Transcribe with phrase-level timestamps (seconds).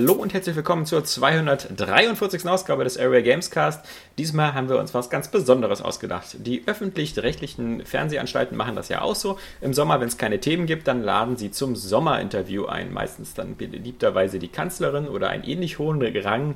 [0.00, 2.46] Hallo und herzlich willkommen zur 243.
[2.46, 3.84] Ausgabe des Area Gamescast.
[4.16, 6.36] Diesmal haben wir uns was ganz Besonderes ausgedacht.
[6.38, 9.40] Die öffentlich-rechtlichen Fernsehanstalten machen das ja auch so.
[9.60, 12.92] Im Sommer, wenn es keine Themen gibt, dann laden sie zum Sommerinterview ein.
[12.92, 16.54] Meistens dann beliebterweise die Kanzlerin oder einen ähnlich hohen Rang.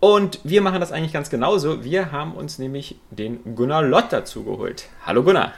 [0.00, 1.84] Und wir machen das eigentlich ganz genauso.
[1.84, 4.86] Wir haben uns nämlich den Gunnar Lott dazu geholt.
[5.06, 5.52] Hallo Gunnar.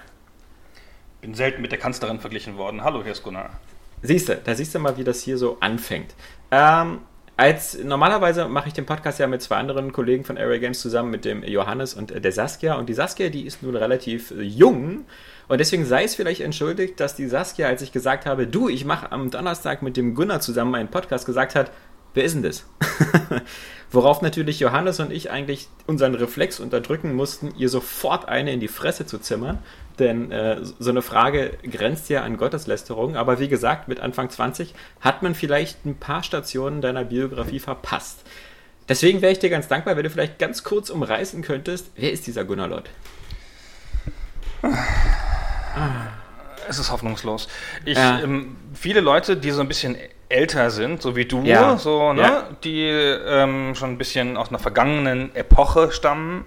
[1.22, 2.84] Bin selten mit der Kanzlerin verglichen worden.
[2.84, 3.58] Hallo, hier ist Gunnar.
[4.02, 6.14] Siehst du, da siehst du mal, wie das hier so anfängt.
[6.50, 7.00] Ähm,
[7.38, 11.10] als normalerweise mache ich den Podcast ja mit zwei anderen Kollegen von Area Games zusammen,
[11.10, 12.76] mit dem Johannes und der Saskia.
[12.76, 15.04] Und die Saskia, die ist nun relativ jung.
[15.46, 18.86] Und deswegen sei es vielleicht entschuldigt, dass die Saskia, als ich gesagt habe, du, ich
[18.86, 21.70] mache am Donnerstag mit dem Gunnar zusammen einen Podcast, gesagt hat,
[22.14, 22.64] wer ist denn das?
[23.90, 28.68] Worauf natürlich Johannes und ich eigentlich unseren Reflex unterdrücken mussten, ihr sofort eine in die
[28.68, 29.58] Fresse zu zimmern.
[29.98, 33.16] Denn äh, so eine Frage grenzt ja an Gotteslästerung.
[33.16, 38.20] Aber wie gesagt, mit Anfang 20 hat man vielleicht ein paar Stationen deiner Biografie verpasst.
[38.88, 42.26] Deswegen wäre ich dir ganz dankbar, wenn du vielleicht ganz kurz umreißen könntest, wer ist
[42.26, 42.90] dieser Gunnar Lott?
[46.68, 47.48] Es ist hoffnungslos.
[47.84, 48.20] Ich, ja.
[48.20, 49.96] ähm, viele Leute, die so ein bisschen
[50.28, 51.76] älter sind, so wie du, ja.
[51.78, 52.48] so, ne, ja.
[52.64, 56.44] die ähm, schon ein bisschen aus einer vergangenen Epoche stammen,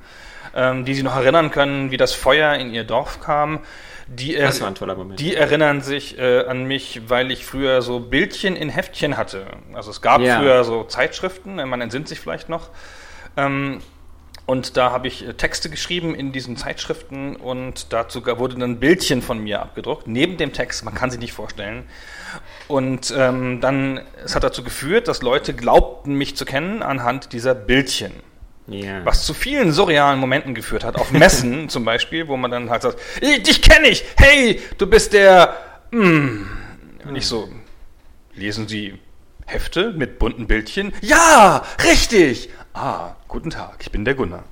[0.56, 3.60] ähm, die sich noch erinnern können, wie das Feuer in ihr Dorf kam.
[4.08, 5.20] Die, das war ein toller Moment.
[5.20, 9.46] Die erinnern sich äh, an mich, weil ich früher so Bildchen in Heftchen hatte.
[9.74, 10.40] Also es gab Ja.
[10.40, 12.70] früher so Zeitschriften, man entsinnt sich vielleicht noch.
[13.38, 13.82] Ähm,
[14.48, 18.80] und da habe ich äh, Texte geschrieben in diesen Zeitschriften und dazu wurde dann ein
[18.80, 21.84] Bildchen von mir abgedruckt, neben dem Text, man kann sich nicht vorstellen.
[22.68, 27.54] Und ähm, dann, es hat dazu geführt, dass Leute glaubten, mich zu kennen anhand dieser
[27.54, 28.12] Bildchen.
[28.70, 29.04] Ja.
[29.06, 32.84] Was zu vielen surrealen Momenten geführt hat, auf Messen zum Beispiel, wo man dann halt
[32.84, 35.56] sagt, "Ich- dich kenne ich, hey, du bist der,
[35.92, 36.46] mm.
[37.08, 37.50] Und ich so,
[38.34, 39.00] lesen Sie
[39.46, 40.94] Hefte mit bunten Bildchen?
[41.02, 42.50] Ja, richtig.
[42.74, 44.44] Ah, guten Tag, ich bin der Gunnar.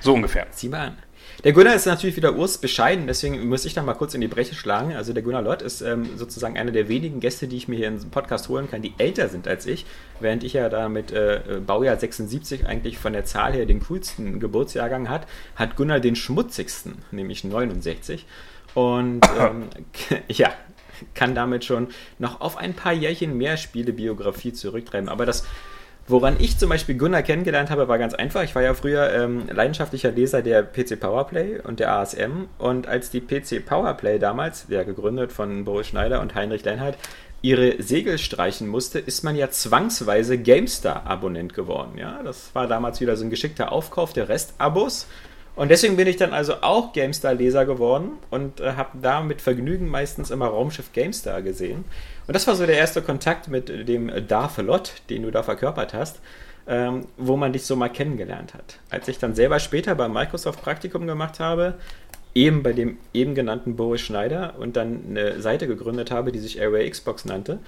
[0.00, 0.46] So ungefähr.
[0.52, 0.98] Sieh mal an.
[1.42, 4.28] Der Gunnar ist natürlich wieder urs bescheiden, deswegen muss ich da mal kurz in die
[4.28, 4.94] Breche schlagen.
[4.94, 7.88] Also der Gunnar Lott ist ähm, sozusagen einer der wenigen Gäste, die ich mir hier
[7.88, 9.86] in den Podcast holen kann, die älter sind als ich,
[10.20, 14.38] während ich ja da mit äh, Baujahr 76 eigentlich von der Zahl her den coolsten
[14.38, 18.26] Geburtsjahrgang hat, hat Gunnar den schmutzigsten, nämlich 69.
[18.74, 19.68] Und ähm,
[20.28, 20.52] ja,
[21.14, 25.08] kann damit schon noch auf ein paar Jährchen mehr Spielebiografie zurücktreiben.
[25.08, 25.46] Aber das
[26.08, 28.42] Woran ich zum Beispiel Gunnar kennengelernt habe, war ganz einfach.
[28.42, 32.48] Ich war ja früher ähm, leidenschaftlicher Leser der PC Powerplay und der ASM.
[32.58, 36.96] Und als die PC Powerplay damals, ja gegründet von Boris Schneider und Heinrich Leinhardt,
[37.42, 41.96] ihre Segel streichen musste, ist man ja zwangsweise GameStar-Abonnent geworden.
[41.96, 45.06] Ja, das war damals wieder so ein geschickter Aufkauf der Restabos.
[45.56, 49.88] Und deswegen bin ich dann also auch GameStar-Leser geworden und äh, habe da mit Vergnügen
[49.88, 51.84] meistens immer Raumschiff GameStar gesehen.
[52.26, 55.92] Und das war so der erste Kontakt mit dem Darth Lot, den du da verkörpert
[55.92, 56.20] hast,
[56.66, 58.78] ähm, wo man dich so mal kennengelernt hat.
[58.90, 61.74] Als ich dann selber später bei Microsoft Praktikum gemacht habe,
[62.34, 66.62] eben bei dem eben genannten Boris Schneider und dann eine Seite gegründet habe, die sich
[66.62, 67.58] Area Xbox nannte,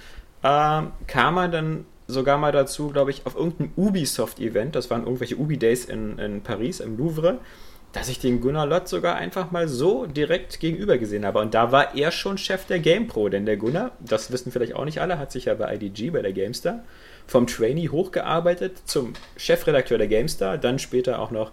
[0.43, 5.37] ähm, kam man dann sogar mal dazu, glaube ich, auf irgendeinem Ubisoft-Event, das waren irgendwelche
[5.37, 7.39] Ubi-Days in, in Paris, im Louvre,
[7.93, 11.39] dass ich den Gunnar Lott sogar einfach mal so direkt gegenüber gesehen habe.
[11.39, 14.83] Und da war er schon Chef der GamePro, denn der Gunnar, das wissen vielleicht auch
[14.83, 16.83] nicht alle, hat sich ja bei IDG, bei der GameStar,
[17.27, 21.51] vom Trainee hochgearbeitet zum Chefredakteur der GameStar, dann später auch noch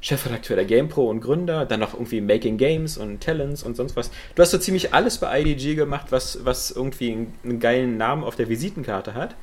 [0.00, 4.10] Chefredakteur der GamePro und Gründer, dann noch irgendwie Making Games und Talents und sonst was.
[4.34, 8.22] Du hast so ziemlich alles bei IDG gemacht, was, was irgendwie einen, einen geilen Namen
[8.22, 9.34] auf der Visitenkarte hat.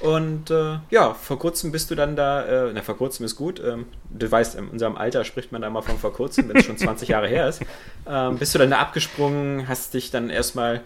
[0.00, 3.62] Und äh, ja, vor kurzem bist du dann da, äh, na, vor kurzem ist gut,
[3.64, 6.66] ähm, du weißt, in unserem Alter spricht man da mal von vor kurzem, wenn es
[6.66, 7.62] schon 20 Jahre her ist,
[8.06, 10.82] ähm, bist du dann da abgesprungen, hast dich dann erstmal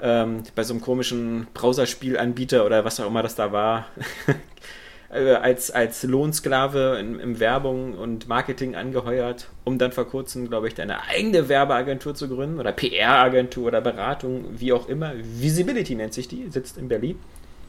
[0.00, 3.86] ähm, bei so einem komischen Browserspielanbieter oder was auch immer das da war,
[5.12, 10.68] äh, als, als Lohnsklave in, in Werbung und Marketing angeheuert, um dann vor kurzem, glaube
[10.68, 15.12] ich, deine eigene Werbeagentur zu gründen oder PR-Agentur oder Beratung, wie auch immer.
[15.16, 17.18] Visibility nennt sich die, sitzt in Berlin.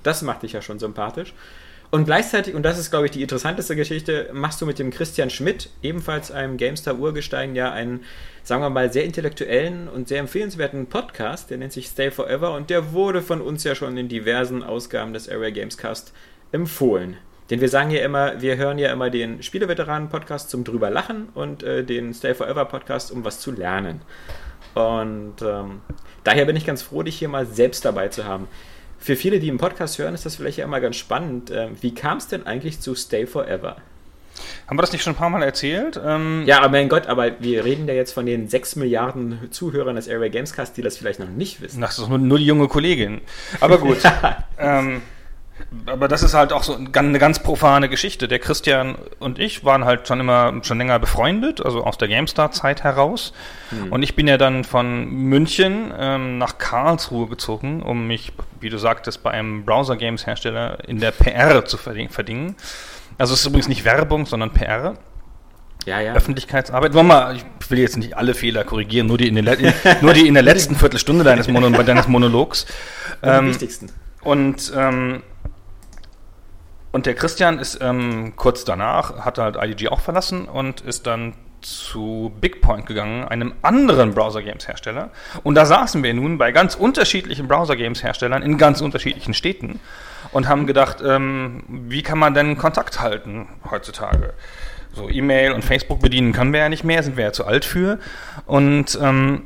[0.05, 1.33] Das macht dich ja schon sympathisch.
[1.91, 5.29] Und gleichzeitig, und das ist, glaube ich, die interessanteste Geschichte, machst du mit dem Christian
[5.29, 8.03] Schmidt, ebenfalls einem GameStar-Urgestein, ja einen,
[8.43, 12.69] sagen wir mal, sehr intellektuellen und sehr empfehlenswerten Podcast, der nennt sich Stay Forever und
[12.69, 16.11] der wurde von uns ja schon in diversen Ausgaben des Area Gamescast
[16.51, 17.17] empfohlen.
[17.49, 21.63] Denn wir sagen ja immer, wir hören ja immer den Spieleveteranen-Podcast zum drüber lachen und
[21.63, 24.01] äh, den Stay Forever-Podcast, um was zu lernen.
[24.73, 25.81] Und ähm,
[26.23, 28.47] daher bin ich ganz froh, dich hier mal selbst dabei zu haben.
[29.05, 31.51] Für viele, die im Podcast hören, ist das vielleicht ja immer ganz spannend.
[31.51, 33.75] Äh, wie kam es denn eigentlich zu Stay Forever?
[34.65, 36.01] Haben wir das nicht schon ein paar Mal erzählt?
[36.03, 39.95] Ähm, Ja, aber mein Gott, aber wir reden ja jetzt von den 6 Milliarden Zuhörern
[39.95, 41.81] des Area Gamescast, die das vielleicht noch nicht wissen.
[41.81, 43.21] Das ist nur, nur die junge Kollegin.
[43.59, 43.99] Aber gut.
[44.57, 45.03] ähm,
[45.85, 48.27] aber das ist halt auch so eine ganz profane Geschichte.
[48.27, 52.83] Der Christian und ich waren halt schon immer schon länger befreundet, also aus der GameStar-Zeit
[52.83, 53.33] heraus.
[53.71, 53.91] Mhm.
[53.91, 58.77] Und ich bin ja dann von München ähm, nach Karlsruhe gezogen, um mich, wie du
[58.77, 62.55] sagtest, bei einem Browser-Games-Hersteller in der PR zu verdingen.
[63.17, 64.95] Also es ist übrigens nicht Werbung, sondern PR.
[65.85, 66.13] Ja, ja.
[66.13, 66.93] Öffentlichkeitsarbeit.
[66.93, 69.45] Mal, ich will jetzt nicht alle Fehler korrigieren, nur die in, den,
[70.01, 72.65] nur die in der letzten Viertelstunde deines, Mono, deines Monologs.
[73.21, 73.89] Ähm, wichtigsten.
[74.21, 75.21] Und ähm,
[76.95, 81.33] und der Christian ist ähm, kurz danach, hat halt IDG auch verlassen und ist dann
[81.59, 85.09] zu Bigpoint gegangen, einem anderen Browser-Games-Hersteller.
[85.43, 89.81] Und da saßen wir nun bei ganz unterschiedlichen Browser-Games-Herstellern in ganz unterschiedlichen Städten
[90.31, 94.33] und haben gedacht, ähm, wie kann man denn Kontakt halten heutzutage?
[94.93, 97.65] So E-Mail und Facebook bedienen können wir ja nicht mehr, sind wir ja zu alt
[97.65, 97.99] für.
[98.45, 99.41] Und ähm,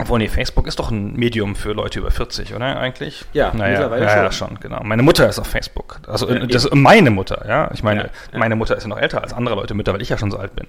[0.00, 3.24] obwohl, nee, Facebook ist doch ein Medium für Leute über 40, oder eigentlich?
[3.32, 4.22] Ja, naja, mittlerweile ja, schon.
[4.22, 4.80] Ja, schon, genau.
[4.84, 5.98] Meine Mutter ist auf Facebook.
[6.06, 7.68] Also ja, das ist meine Mutter, ja.
[7.74, 10.08] Ich meine, ja, meine Mutter ist ja noch älter als andere Leute mit, weil ich
[10.08, 10.68] ja schon so alt bin.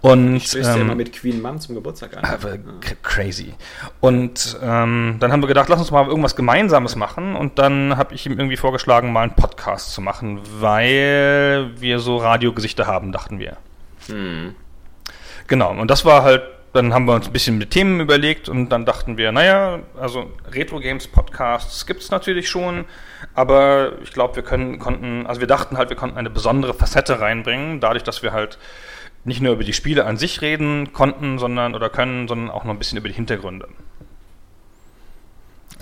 [0.00, 2.24] Und ich ähm, immer mit Queen Mom zum Geburtstag an.
[2.24, 2.56] Aber
[3.02, 3.52] crazy.
[4.00, 7.34] Und ähm, dann haben wir gedacht, lass uns mal irgendwas Gemeinsames machen.
[7.34, 12.18] Und dann habe ich ihm irgendwie vorgeschlagen, mal einen Podcast zu machen, weil wir so
[12.18, 13.56] Radiogesichter haben, dachten wir.
[14.06, 14.54] Hm.
[15.48, 15.72] Genau.
[15.72, 18.86] Und das war halt dann haben wir uns ein bisschen mit Themen überlegt und dann
[18.86, 22.86] dachten wir, naja, also Retro Games Podcasts gibt es natürlich schon,
[23.34, 27.20] aber ich glaube, wir können, konnten, also wir dachten halt, wir konnten eine besondere Facette
[27.20, 28.58] reinbringen, dadurch, dass wir halt
[29.24, 32.72] nicht nur über die Spiele an sich reden konnten, sondern oder können, sondern auch noch
[32.72, 33.68] ein bisschen über die Hintergründe.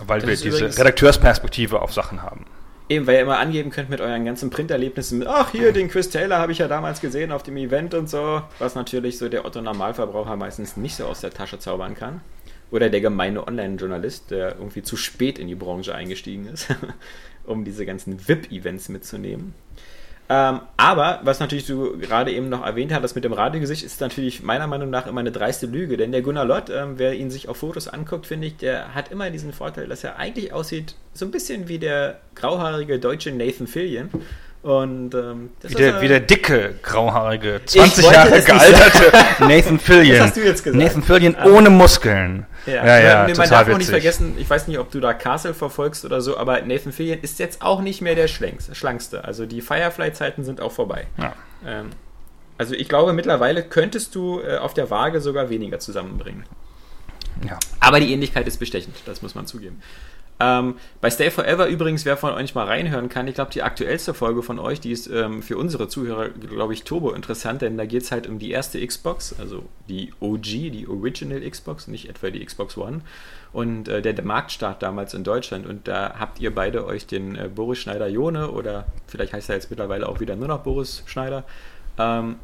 [0.05, 2.47] Weil das wir diese Redakteursperspektive auf Sachen haben.
[2.91, 6.39] Eben, weil ihr immer angeben könnt mit euren ganzen Printerlebnissen ach hier, den Chris Taylor
[6.39, 10.35] habe ich ja damals gesehen auf dem Event und so, was natürlich so der Otto-Normalverbraucher
[10.35, 12.21] meistens nicht so aus der Tasche zaubern kann.
[12.73, 16.67] Oder der gemeine Online-Journalist, der irgendwie zu spät in die Branche eingestiegen ist,
[17.45, 19.55] um diese ganzen VIP-Events mitzunehmen.
[20.33, 24.45] Ähm, aber, was natürlich du gerade eben noch erwähnt hattest mit dem Radiogesicht, ist natürlich
[24.45, 25.97] meiner Meinung nach immer eine dreiste Lüge.
[25.97, 29.11] Denn der Gunnar Lott, ähm, wer ihn sich auf Fotos anguckt, finde ich, der hat
[29.11, 33.67] immer diesen Vorteil, dass er eigentlich aussieht so ein bisschen wie der grauhaarige deutsche Nathan
[33.67, 34.09] Fillion.
[34.63, 40.19] Und ähm, wie, der, wie der dicke, grauhaarige, 20 Jahre gealterte Nathan Fillion.
[40.19, 40.83] Das hast du jetzt gesagt.
[40.83, 41.47] Nathan Fillion ah.
[41.47, 42.45] ohne Muskeln.
[42.67, 43.75] Ja, ja, ja man darf witzig.
[43.75, 46.93] auch nicht vergessen, ich weiß nicht, ob du da Castle verfolgst oder so, aber Nathan
[46.93, 49.25] Fillion ist jetzt auch nicht mehr der schlankste.
[49.25, 51.07] Also die Firefly-Zeiten sind auch vorbei.
[51.17, 51.33] Ja.
[51.67, 51.91] Ähm,
[52.59, 56.45] also ich glaube, mittlerweile könntest du äh, auf der Waage sogar weniger zusammenbringen.
[57.49, 57.59] Ja.
[57.81, 59.81] Aber die Ähnlichkeit ist bestechend, das muss man zugeben.
[60.43, 64.15] Ähm, bei Stay Forever übrigens, wer von euch mal reinhören kann, ich glaube, die aktuellste
[64.15, 67.85] Folge von euch, die ist ähm, für unsere Zuhörer, glaube ich, turbo interessant, denn da
[67.85, 72.31] geht es halt um die erste Xbox, also die OG, die Original Xbox, nicht etwa
[72.31, 73.03] die Xbox One.
[73.53, 75.67] Und äh, der, der, Marktstart damals in Deutschland.
[75.67, 79.71] Und da habt ihr beide euch den äh, Boris Schneider-Jone oder vielleicht heißt er jetzt
[79.71, 81.45] mittlerweile auch wieder nur noch Boris Schneider
[81.99, 82.37] ähm,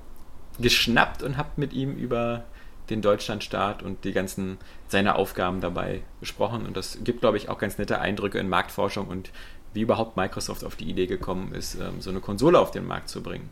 [0.58, 2.44] geschnappt und habt mit ihm über
[2.90, 6.66] den Deutschlandstart und die ganzen seine Aufgaben dabei besprochen.
[6.66, 9.30] Und das gibt, glaube ich, auch ganz nette Eindrücke in Marktforschung und
[9.74, 13.08] wie überhaupt Microsoft auf die Idee gekommen ist, ähm, so eine Konsole auf den Markt
[13.08, 13.50] zu bringen.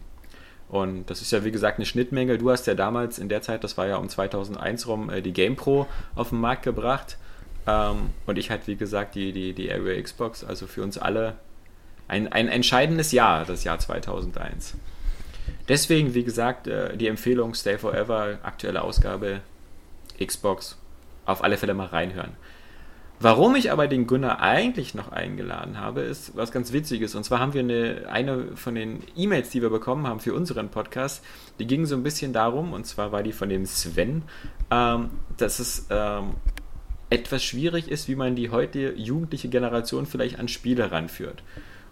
[0.68, 2.38] Und das ist ja, wie gesagt, eine Schnittmenge.
[2.38, 5.32] Du hast ja damals in der Zeit, das war ja um 2001 rum, äh, die
[5.32, 7.18] GamePro auf den Markt gebracht.
[7.66, 10.42] Ähm, und ich halt, wie gesagt, die, die, die Area Xbox.
[10.42, 11.36] Also für uns alle
[12.08, 14.76] ein, ein entscheidendes Jahr, das Jahr 2001.
[15.68, 19.40] Deswegen, wie gesagt, äh, die Empfehlung Stay Forever, aktuelle Ausgabe
[20.22, 20.78] Xbox,
[21.24, 22.36] auf alle Fälle mal reinhören.
[23.20, 27.14] Warum ich aber den Gunnar eigentlich noch eingeladen habe, ist was ganz Witziges.
[27.14, 30.68] Und zwar haben wir eine, eine von den E-Mails, die wir bekommen haben für unseren
[30.68, 31.24] Podcast,
[31.58, 34.22] die ging so ein bisschen darum, und zwar war die von dem Sven,
[34.70, 36.34] ähm, dass es ähm,
[37.08, 41.42] etwas schwierig ist, wie man die heutige jugendliche Generation vielleicht an Spiele ranführt.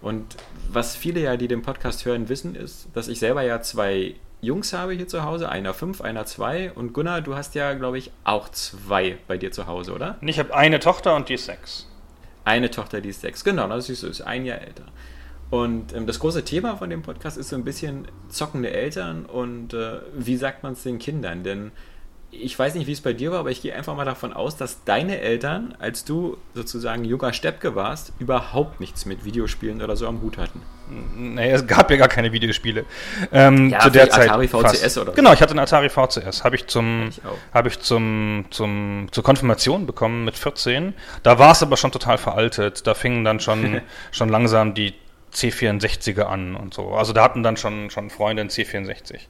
[0.03, 0.37] Und
[0.69, 4.73] was viele ja, die den Podcast hören, wissen, ist, dass ich selber ja zwei Jungs
[4.73, 6.73] habe hier zu Hause, einer fünf, einer zwei.
[6.73, 10.19] Und Gunnar, du hast ja, glaube ich, auch zwei bei dir zu Hause, oder?
[10.21, 11.89] Ich habe eine Tochter und die ist sechs.
[12.45, 14.87] Eine Tochter, die ist sechs, genau, das ist, ist ein Jahr älter.
[15.51, 19.75] Und ähm, das große Thema von dem Podcast ist so ein bisschen zockende Eltern und
[19.75, 21.45] äh, wie sagt man es den Kindern?
[21.45, 21.71] Denn
[22.35, 24.57] ich weiß nicht, wie es bei dir war, aber ich gehe einfach mal davon aus,
[24.57, 30.07] dass deine Eltern, als du sozusagen junger Steppke warst, überhaupt nichts mit Videospielen oder so
[30.07, 30.62] am Hut hatten.
[31.15, 32.87] Nee, es gab ja gar keine Videospiele.
[33.33, 34.31] Ähm, ja, zu der Zeit.
[34.31, 34.99] Atari VCS fast.
[34.99, 36.43] oder Genau, ich hatte einen Atari VCS.
[36.43, 37.11] Habe ich zum,
[37.53, 40.95] habe ich zum, zum, zur Konfirmation bekommen mit 14.
[41.23, 42.87] Da war es aber schon total veraltet.
[42.87, 44.95] Da fingen dann schon, schon langsam die
[45.35, 46.95] C64er an und so.
[46.95, 49.21] Also da hatten dann schon, schon Freunde in C64.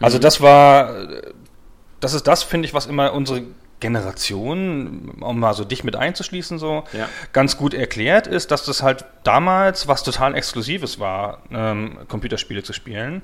[0.00, 0.22] Also mhm.
[0.22, 0.90] das war
[2.04, 3.42] das ist das, finde ich, was immer unsere
[3.80, 7.08] Generation, um mal so dich mit einzuschließen, so Ja.
[7.32, 12.72] ganz gut erklärt ist, dass das halt damals was total Exklusives war, ähm, Computerspiele zu
[12.72, 13.22] spielen.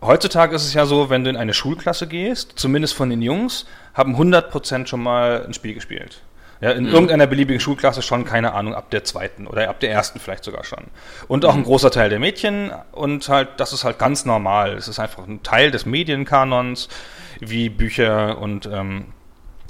[0.00, 3.66] Heutzutage ist es ja so, wenn du in eine Schulklasse gehst, zumindest von den Jungs,
[3.94, 6.20] haben 100% schon mal ein Spiel gespielt.
[6.60, 10.20] Ja, in irgendeiner beliebigen Schulklasse schon, keine Ahnung, ab der zweiten oder ab der ersten
[10.20, 10.84] vielleicht sogar schon.
[11.26, 14.74] Und auch ein großer Teil der Mädchen und halt, das ist halt ganz normal.
[14.74, 16.88] Es ist einfach ein Teil des Medienkanons,
[17.48, 19.06] wie Bücher und, ähm,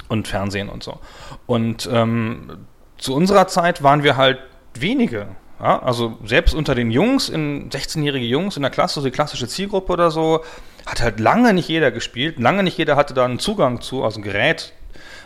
[0.08, 0.98] und Fernsehen und so.
[1.46, 2.66] Und ähm,
[2.98, 4.38] zu unserer Zeit waren wir halt
[4.74, 5.28] wenige.
[5.60, 5.82] Ja?
[5.82, 9.92] Also selbst unter den Jungs, in 16-jährige Jungs in der Klasse, so die klassische Zielgruppe
[9.92, 10.44] oder so,
[10.86, 12.38] hat halt lange nicht jeder gespielt.
[12.38, 14.72] Lange nicht jeder hatte da einen Zugang zu, also ein Gerät.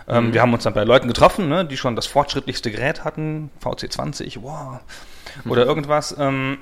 [0.08, 3.50] Ähm, Wir haben uns dann bei Leuten getroffen, ne, die schon das fortschrittlichste Gerät hatten,
[3.62, 4.78] VC20, wow,
[5.48, 6.14] oder irgendwas.
[6.18, 6.58] Ähm,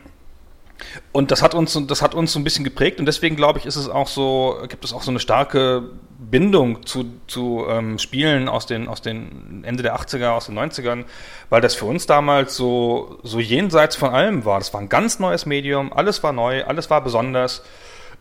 [1.12, 3.66] und das hat uns, das hat uns so ein bisschen geprägt und deswegen glaube ich,
[3.66, 5.83] ist es auch so, gibt es auch so eine starke
[6.19, 11.04] Bindung zu, zu ähm, Spielen aus den, aus den Ende der 80er, aus den 90ern,
[11.50, 14.59] weil das für uns damals so, so jenseits von allem war.
[14.59, 17.62] Das war ein ganz neues Medium, alles war neu, alles war besonders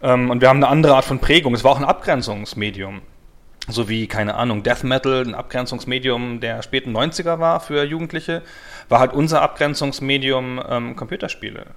[0.01, 1.55] ähm, und wir haben eine andere Art von Prägung.
[1.55, 3.01] Es war auch ein Abgrenzungsmedium.
[3.69, 8.41] So wie, keine Ahnung, Death Metal, ein Abgrenzungsmedium der späten 90er war für Jugendliche,
[8.89, 11.67] war halt unser Abgrenzungsmedium ähm, Computerspiele.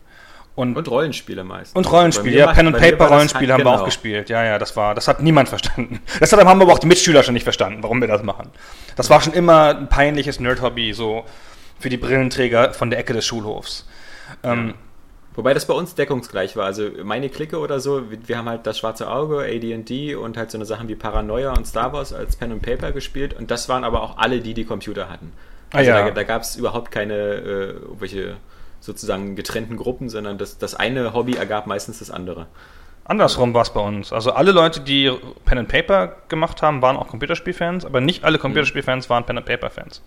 [0.57, 1.77] Und, Und Rollenspiele meistens.
[1.77, 3.85] und Rollenspiele, ja, Pen and mir Paper das Rollenspiele halt- haben wir auch genau.
[3.85, 4.31] gespielt.
[4.31, 6.01] Ja, ja, das war, das hat niemand verstanden.
[6.19, 8.51] Deshalb haben aber auch die Mitschüler schon nicht verstanden, warum wir das machen.
[8.97, 11.25] Das war schon immer ein peinliches Nerd-Hobby, so
[11.79, 13.87] für die Brillenträger von der Ecke des Schulhofs.
[14.43, 14.75] Ähm,
[15.35, 16.65] Wobei das bei uns deckungsgleich war.
[16.65, 20.51] Also meine Clique oder so, wir, wir haben halt das Schwarze Auge, AD&D und halt
[20.51, 23.35] so eine Sachen wie Paranoia und Star Wars als Pen and Paper gespielt.
[23.35, 25.35] Und das waren aber auch alle, die die Computer hatten.
[25.73, 26.05] Ah, Also ja.
[26.07, 28.37] da, da gab es überhaupt keine äh, welche
[28.87, 32.47] sozusagen getrennten Gruppen, sondern das, das eine Hobby ergab meistens das andere.
[33.05, 34.13] Andersrum war es bei uns.
[34.13, 35.13] Also alle Leute, die
[35.45, 39.47] Pen and Paper gemacht haben, waren auch Computerspielfans, aber nicht alle Computerspielfans waren Pen and
[39.47, 40.03] Paper Fans.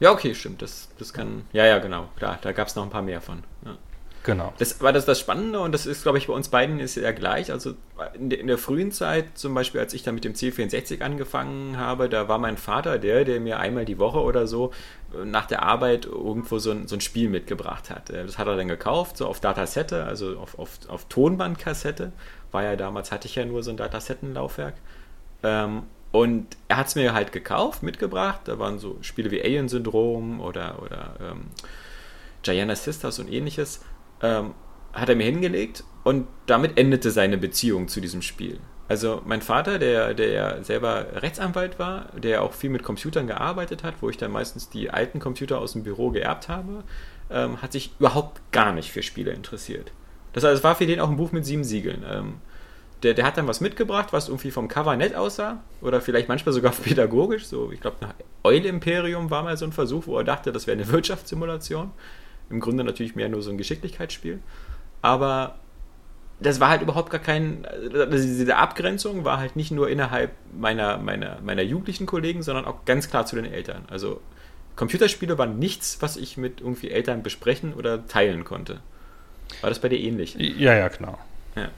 [0.00, 0.60] Ja, okay, stimmt.
[0.62, 1.44] Das, das kann.
[1.52, 2.08] Ja, ja, genau.
[2.16, 3.44] Klar, da gab es noch ein paar mehr von.
[3.64, 3.76] Ja.
[4.24, 4.54] Genau.
[4.56, 7.12] Das war das, das Spannende und das ist, glaube ich, bei uns beiden ist ja
[7.12, 7.52] gleich.
[7.52, 7.74] Also
[8.14, 11.76] in der, in der frühen Zeit, zum Beispiel, als ich dann mit dem C64 angefangen
[11.76, 14.72] habe, da war mein Vater der, der mir einmal die Woche oder so
[15.12, 18.08] äh, nach der Arbeit irgendwo so ein, so ein Spiel mitgebracht hat.
[18.08, 22.10] Äh, Das hat er dann gekauft, so auf Datasette, also auf, auf, auf Tonbandkassette.
[22.50, 24.74] War ja damals, hatte ich ja nur so ein Datasettenlaufwerk.
[25.42, 28.40] Ähm, und er hat es mir halt gekauft, mitgebracht.
[28.44, 31.48] Da waren so Spiele wie Alien Syndrom oder, oder ähm,
[32.42, 33.80] Gianna Sisters und ähnliches.
[34.24, 34.54] Ähm,
[34.92, 38.60] hat er mir hingelegt und damit endete seine Beziehung zu diesem Spiel.
[38.86, 43.82] Also mein Vater, der, der ja selber Rechtsanwalt war, der auch viel mit Computern gearbeitet
[43.82, 46.84] hat, wo ich dann meistens die alten Computer aus dem Büro geerbt habe,
[47.30, 49.90] ähm, hat sich überhaupt gar nicht für Spiele interessiert.
[50.34, 52.04] Das heißt, es war für den auch ein Buch mit sieben Siegeln.
[52.08, 52.34] Ähm,
[53.02, 56.52] der, der hat dann was mitgebracht, was irgendwie vom Cover nett aussah oder vielleicht manchmal
[56.52, 57.46] sogar pädagogisch.
[57.46, 57.96] So, ich glaube,
[58.42, 61.90] Eule Imperium war mal so ein Versuch, wo er dachte, das wäre eine Wirtschaftssimulation.
[62.50, 64.40] Im Grunde natürlich mehr nur so ein Geschicklichkeitsspiel.
[65.02, 65.56] Aber
[66.40, 67.66] das war halt überhaupt gar kein.
[67.66, 72.84] Also diese Abgrenzung war halt nicht nur innerhalb meiner, meiner, meiner jugendlichen Kollegen, sondern auch
[72.84, 73.84] ganz klar zu den Eltern.
[73.88, 74.20] Also
[74.76, 78.80] Computerspiele waren nichts, was ich mit irgendwie Eltern besprechen oder teilen konnte.
[79.60, 80.34] War das bei dir ähnlich?
[80.34, 81.18] Ja, ja, genau.
[81.54, 81.68] Ja.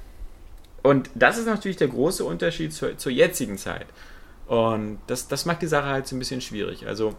[0.82, 3.86] Und das ist natürlich der große Unterschied zur, zur jetzigen Zeit.
[4.46, 6.86] Und das, das macht die Sache halt so ein bisschen schwierig.
[6.86, 7.14] Also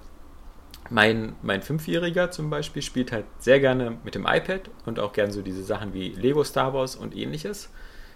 [0.90, 5.32] mein, mein Fünfjähriger zum Beispiel spielt halt sehr gerne mit dem iPad und auch gern
[5.32, 7.70] so diese Sachen wie Lego Star Wars und ähnliches.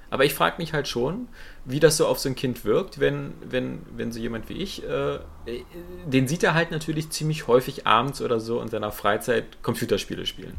[0.10, 1.30] Aber ich frage mich halt schon,
[1.63, 4.84] wie das so auf so ein Kind wirkt, wenn, wenn, wenn so jemand wie ich,
[4.84, 5.20] äh,
[6.06, 10.58] den sieht er halt natürlich ziemlich häufig abends oder so in seiner Freizeit Computerspiele spielen.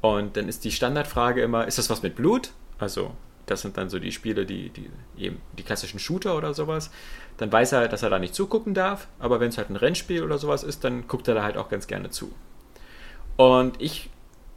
[0.00, 2.50] Und dann ist die Standardfrage immer, ist das was mit Blut?
[2.78, 3.12] Also,
[3.46, 6.90] das sind dann so die Spiele, die, die, eben die klassischen Shooter oder sowas.
[7.38, 10.22] Dann weiß er, dass er da nicht zugucken darf, aber wenn es halt ein Rennspiel
[10.22, 12.32] oder sowas ist, dann guckt er da halt auch ganz gerne zu.
[13.36, 14.10] Und ich,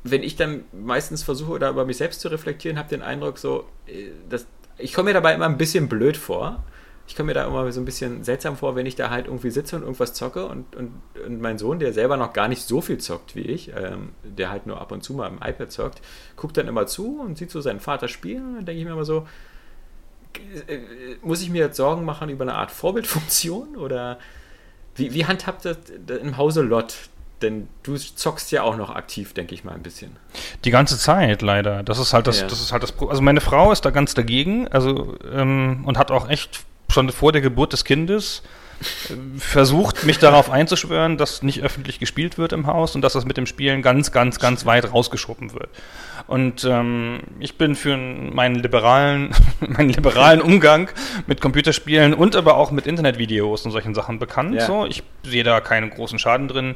[0.04, 3.66] wenn ich dann meistens versuche, da über mich selbst zu reflektieren, habe den Eindruck so,
[3.86, 4.48] äh, dass,
[4.80, 6.64] ich komme mir dabei immer ein bisschen blöd vor.
[7.08, 9.52] Ich komme mir da immer so ein bisschen seltsam vor, wenn ich da halt irgendwie
[9.52, 12.82] sitze und irgendwas zocke und, und, und mein Sohn, der selber noch gar nicht so
[12.82, 16.02] viel zockt wie ich, ähm, der halt nur ab und zu mal im iPad zockt,
[16.36, 18.94] guckt dann immer zu und sieht so seinen Vater spielen und dann denke ich mir
[18.94, 19.28] immer so,
[21.22, 24.18] muss ich mir jetzt Sorgen machen über eine Art Vorbildfunktion oder
[24.96, 25.78] wie, wie handhabt das
[26.22, 26.96] im Hause Lott?
[27.42, 30.16] Denn du zockst ja auch noch aktiv, denke ich mal, ein bisschen.
[30.64, 31.82] Die ganze Zeit leider.
[31.82, 32.48] Das ist halt das, Ja.
[32.48, 36.12] das ist halt das Also meine Frau ist da ganz dagegen, also ähm, und hat
[36.12, 38.44] auch echt schon vor der Geburt des Kindes
[39.38, 43.38] versucht, mich darauf einzuschwören, dass nicht öffentlich gespielt wird im Haus und dass das mit
[43.38, 45.70] dem Spielen ganz, ganz, ganz weit rausgeschoben wird.
[46.28, 50.90] Und ähm, ich bin für meinen liberalen, meinen liberalen Umgang
[51.28, 54.56] mit Computerspielen und aber auch mit Internetvideos und solchen Sachen bekannt.
[54.56, 54.66] Ja.
[54.66, 56.76] So, ich sehe da keinen großen Schaden drin,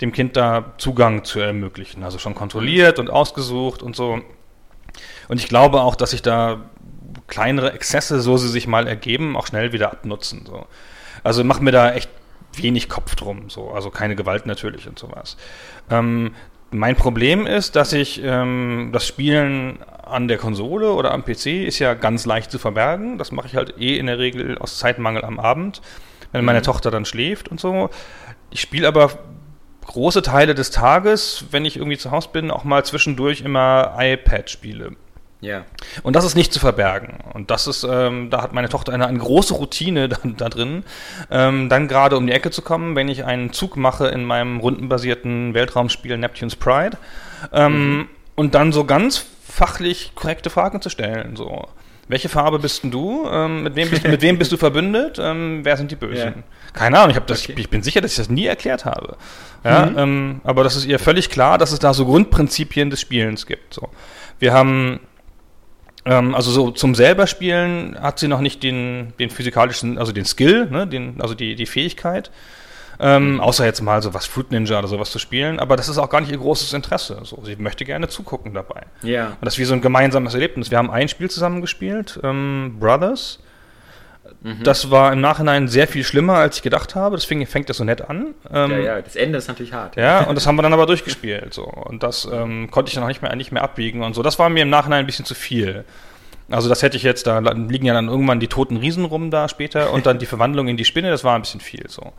[0.00, 2.02] dem Kind da Zugang zu ermöglichen.
[2.02, 4.20] Also schon kontrolliert und ausgesucht und so.
[5.28, 6.60] Und ich glaube auch, dass sich da
[7.26, 10.44] kleinere Exzesse, so sie sich mal ergeben, auch schnell wieder abnutzen.
[10.46, 10.66] So.
[11.24, 12.10] Also mach mir da echt
[12.52, 13.70] wenig Kopf drum, so.
[13.70, 15.36] Also keine Gewalt natürlich und sowas.
[15.90, 16.34] Ähm,
[16.70, 21.78] mein Problem ist, dass ich ähm, das Spielen an der Konsole oder am PC ist
[21.78, 23.18] ja ganz leicht zu verbergen.
[23.18, 25.80] Das mache ich halt eh in der Regel aus Zeitmangel am Abend,
[26.32, 26.64] wenn meine mhm.
[26.64, 27.90] Tochter dann schläft und so.
[28.50, 29.10] Ich spiele aber
[29.86, 34.96] große Teile des Tages, wenn ich irgendwie zu Hause bin, auch mal zwischendurch immer iPad-Spiele.
[35.44, 35.64] Ja.
[36.02, 37.18] Und das ist nicht zu verbergen.
[37.34, 40.84] Und das ist, ähm, da hat meine Tochter eine, eine große Routine da, da drin,
[41.30, 44.58] ähm, dann gerade um die Ecke zu kommen, wenn ich einen Zug mache in meinem
[44.60, 46.96] rundenbasierten Weltraumspiel Neptune's Pride.
[47.52, 48.08] Ähm, mhm.
[48.34, 51.36] Und dann so ganz fachlich korrekte Fragen zu stellen.
[51.36, 51.68] So.
[52.08, 53.26] Welche Farbe bist denn du?
[53.30, 55.18] Ähm, mit, wem bist, mit wem bist du verbündet?
[55.20, 56.34] Ähm, wer sind die Bösen?
[56.36, 56.42] Ja.
[56.72, 57.54] Keine Ahnung, ich, hab das, okay.
[57.56, 59.16] ich bin sicher, dass ich das nie erklärt habe.
[59.62, 59.98] Ja, mhm.
[59.98, 63.74] ähm, aber das ist ihr völlig klar, dass es da so Grundprinzipien des Spielens gibt.
[63.74, 63.88] So.
[64.38, 65.00] Wir haben
[66.04, 70.24] ähm, also so zum selber spielen hat sie noch nicht den, den physikalischen, also den
[70.24, 72.30] Skill, ne, den, also die, die Fähigkeit.
[73.00, 75.98] Ähm, außer jetzt mal so was Fruit Ninja oder sowas zu spielen, aber das ist
[75.98, 77.18] auch gar nicht ihr großes Interesse.
[77.24, 78.82] So, sie möchte gerne zugucken dabei.
[79.02, 79.28] Ja.
[79.28, 80.70] Und das ist wie so ein gemeinsames Erlebnis.
[80.70, 83.40] Wir haben ein Spiel zusammen gespielt, ähm, Brothers.
[84.44, 84.62] Mhm.
[84.62, 87.16] Das war im Nachhinein sehr viel schlimmer, als ich gedacht habe.
[87.16, 88.34] Deswegen fängt das so nett an.
[88.52, 89.96] Ähm, ja, ja, das Ende ist natürlich hart.
[89.96, 91.54] Ja, und das haben wir dann aber durchgespielt.
[91.54, 91.64] So.
[91.64, 94.22] Und das ähm, konnte ich dann auch nicht mehr, nicht mehr abbiegen und so.
[94.22, 95.84] Das war mir im Nachhinein ein bisschen zu viel.
[96.50, 99.48] Also das hätte ich jetzt, da liegen ja dann irgendwann die toten Riesen rum da
[99.48, 102.12] später und dann die Verwandlung in die Spinne, das war ein bisschen viel so.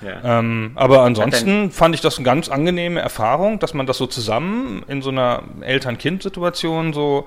[0.00, 0.38] Ja.
[0.38, 4.84] Ähm, aber ansonsten fand ich das eine ganz angenehme Erfahrung, dass man das so zusammen
[4.88, 7.26] in so einer Eltern-Kind-Situation so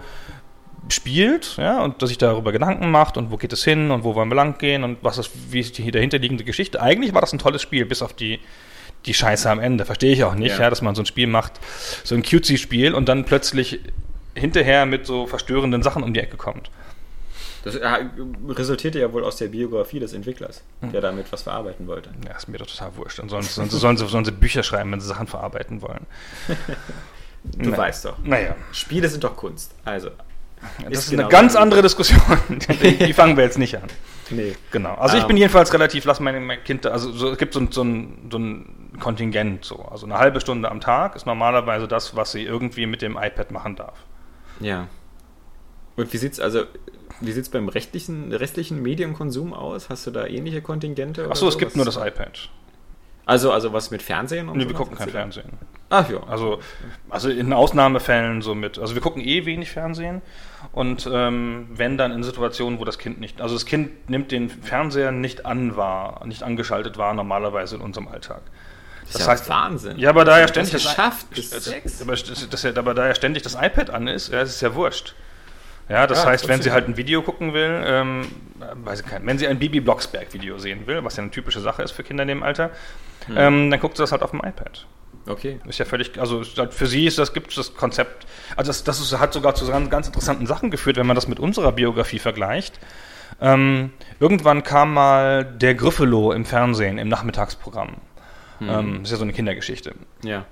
[0.92, 4.16] spielt, ja, und dass sich darüber Gedanken macht und wo geht es hin und wo
[4.16, 6.82] wollen wir lang gehen und was ist, wie ist die dahinterliegende Geschichte.
[6.82, 8.40] Eigentlich war das ein tolles Spiel, bis auf die,
[9.06, 9.86] die Scheiße am Ende.
[9.86, 10.64] Verstehe ich auch nicht, ja.
[10.64, 11.54] ja dass man so ein Spiel macht,
[12.04, 13.80] so ein cutesy-Spiel und dann plötzlich
[14.36, 16.70] hinterher mit so verstörenden Sachen um die Ecke kommt.
[17.64, 17.88] Das äh,
[18.50, 20.92] resultierte ja wohl aus der Biografie des Entwicklers, hm.
[20.92, 22.10] der damit was verarbeiten wollte.
[22.26, 23.20] Ja, ist mir doch total wurscht.
[23.20, 26.08] Und sollen, sollen, sollen, sie, sollen sie Bücher schreiben, wenn sie Sachen verarbeiten wollen.
[27.44, 28.18] du Na, weißt doch.
[28.24, 28.56] Naja.
[28.72, 29.76] Spiele sind doch Kunst.
[29.86, 30.10] Also,
[30.90, 32.22] das ist, genau eine ganz andere Diskussion.
[32.82, 33.84] die fangen wir jetzt nicht an.
[34.30, 34.56] Nee.
[34.72, 34.96] Genau.
[34.96, 35.42] Also ich bin ähm.
[35.42, 38.98] jedenfalls relativ, lass mein, mein Kind, also so, es gibt so, so, ein, so ein
[39.00, 39.80] Kontingent so.
[39.80, 43.52] Also eine halbe Stunde am Tag ist normalerweise das, was sie irgendwie mit dem iPad
[43.52, 43.98] machen darf.
[44.60, 44.88] Ja.
[45.98, 46.64] Und wie sieht's also
[47.20, 49.90] wie sieht's beim rechtlichen, restlichen Medienkonsum aus?
[49.90, 51.30] Hast du da ähnliche Kontingente?
[51.30, 52.50] Achso, es gibt nur das iPad.
[53.26, 54.70] Also, also was mit Fernsehen und nee, so?
[54.70, 55.52] wir gucken kein Fernsehen.
[55.90, 56.24] Ach ja.
[56.24, 56.60] Also,
[57.10, 58.80] also in Ausnahmefällen so mit.
[58.80, 60.22] Also wir gucken eh wenig Fernsehen
[60.72, 64.50] und ähm, wenn dann in Situationen, wo das Kind nicht, also das Kind nimmt den
[64.50, 68.42] Fernseher nicht an wahr, nicht angeschaltet wahr normalerweise in unserem Alltag.
[69.02, 69.98] Das, das heißt Wahnsinn.
[70.00, 72.02] Ja, aber da ja ständig das, geschafft bis sechs.
[72.02, 74.74] Aber, das, das, aber da ja ständig das iPad an ist, ja, ist es ja
[74.74, 75.16] wurscht.
[75.90, 78.28] Ja, das ja, heißt, wenn sie halt ein Video gucken will, ähm,
[78.76, 81.82] weiß ich kein, wenn sie ein Bibi Blocksberg-Video sehen will, was ja eine typische Sache
[81.84, 82.70] ist für Kinder in dem Alter,
[83.26, 83.38] hm.
[83.38, 84.86] ähm, dann guckt sie das halt auf dem iPad.
[85.28, 85.60] Okay.
[85.68, 89.00] Ist ja völlig, also für sie ist das, gibt es das Konzept, also das, das
[89.00, 92.80] ist, hat sogar zu ganz, interessanten Sachen geführt, wenn man das mit unserer Biografie vergleicht.
[93.40, 97.98] Ähm, irgendwann kam mal der Griffelo im Fernsehen, im Nachmittagsprogramm.
[98.60, 98.70] Hm.
[98.70, 99.94] Ähm, das ist ja so eine Kindergeschichte.
[100.24, 100.46] Ja.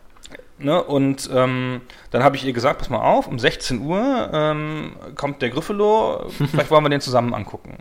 [0.58, 4.92] Ne, und ähm, dann habe ich ihr gesagt, pass mal auf, um 16 Uhr ähm,
[5.16, 7.78] kommt der Griffelo, vielleicht wollen wir den zusammen angucken.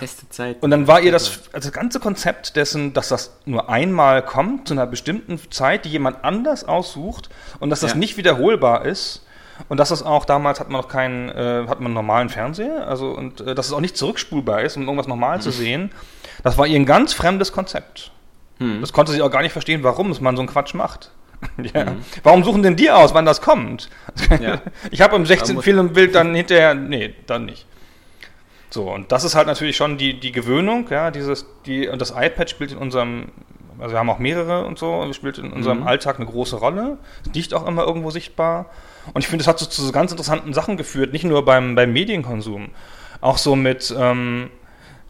[0.00, 0.62] Feste Zeit.
[0.62, 4.68] Und dann war ihr das, also das ganze Konzept dessen, dass das nur einmal kommt,
[4.68, 7.96] zu einer bestimmten Zeit, die jemand anders aussucht und dass das ja.
[7.96, 9.22] nicht wiederholbar ist,
[9.68, 12.86] und dass das auch damals hat man noch keinen, äh, hat man einen normalen Fernseher,
[12.88, 15.42] also und äh, dass es auch nicht zurückspulbar ist, um irgendwas normal mhm.
[15.42, 15.90] zu sehen.
[16.42, 18.10] Das war ihr ein ganz fremdes Konzept.
[18.58, 18.80] Mhm.
[18.80, 21.10] Das konnte sie auch gar nicht verstehen, warum man so einen Quatsch macht.
[21.74, 21.84] ja.
[21.84, 22.04] Mhm.
[22.22, 23.88] Warum suchen denn die aus, wann das kommt?
[24.40, 24.60] Ja.
[24.90, 27.66] Ich habe im 16 Film Bild dann hinterher, nee, dann nicht.
[28.70, 32.14] So, und das ist halt natürlich schon die, die Gewöhnung, ja, dieses, die, und das
[32.16, 33.32] iPad spielt in unserem,
[33.80, 35.86] also wir haben auch mehrere und so, spielt in unserem mhm.
[35.88, 36.98] Alltag eine große Rolle.
[37.26, 38.66] Es liegt auch immer irgendwo sichtbar.
[39.12, 41.74] Und ich finde, es hat so zu so ganz interessanten Sachen geführt, nicht nur beim,
[41.74, 42.70] beim Medienkonsum,
[43.20, 44.50] auch so mit, ähm,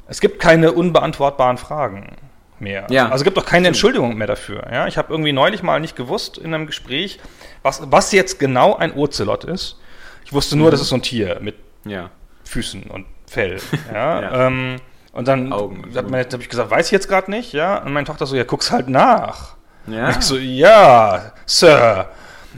[0.08, 2.16] es gibt keine unbeantwortbaren Fragen
[2.60, 2.86] mehr.
[2.90, 3.04] Ja.
[3.04, 4.66] Also es gibt auch keine Entschuldigung mehr dafür.
[4.72, 4.86] Ja?
[4.86, 7.20] Ich habe irgendwie neulich mal nicht gewusst in einem Gespräch,
[7.62, 9.78] was, was jetzt genau ein Ozelot ist.
[10.24, 10.70] Ich wusste nur, mhm.
[10.70, 12.10] das ist so ein Tier mit ja.
[12.44, 13.58] Füßen und Fell.
[13.92, 14.20] Ja?
[14.20, 14.46] ja.
[14.46, 14.76] Ähm,
[15.12, 17.78] Und dann habe hab ich gesagt, weiß ich jetzt gerade nicht, ja.
[17.78, 19.56] Und meine Tochter so, ja, guck's halt nach.
[19.86, 20.08] Ja.
[20.08, 22.08] Und ich so, ja, Sir.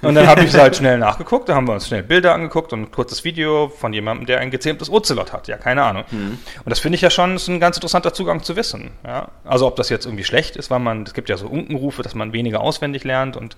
[0.00, 2.82] Und dann habe ich halt schnell nachgeguckt, da haben wir uns schnell Bilder angeguckt und
[2.82, 5.46] ein kurzes Video von jemandem, der ein gezähmtes Ocelot hat.
[5.46, 6.04] Ja, keine Ahnung.
[6.10, 6.38] Mhm.
[6.64, 8.92] Und das finde ich ja schon ist ein ganz interessanter Zugang zu Wissen.
[9.06, 9.28] Ja?
[9.44, 12.14] Also ob das jetzt irgendwie schlecht ist, weil man, es gibt ja so Unkenrufe, dass
[12.14, 13.56] man weniger auswendig lernt und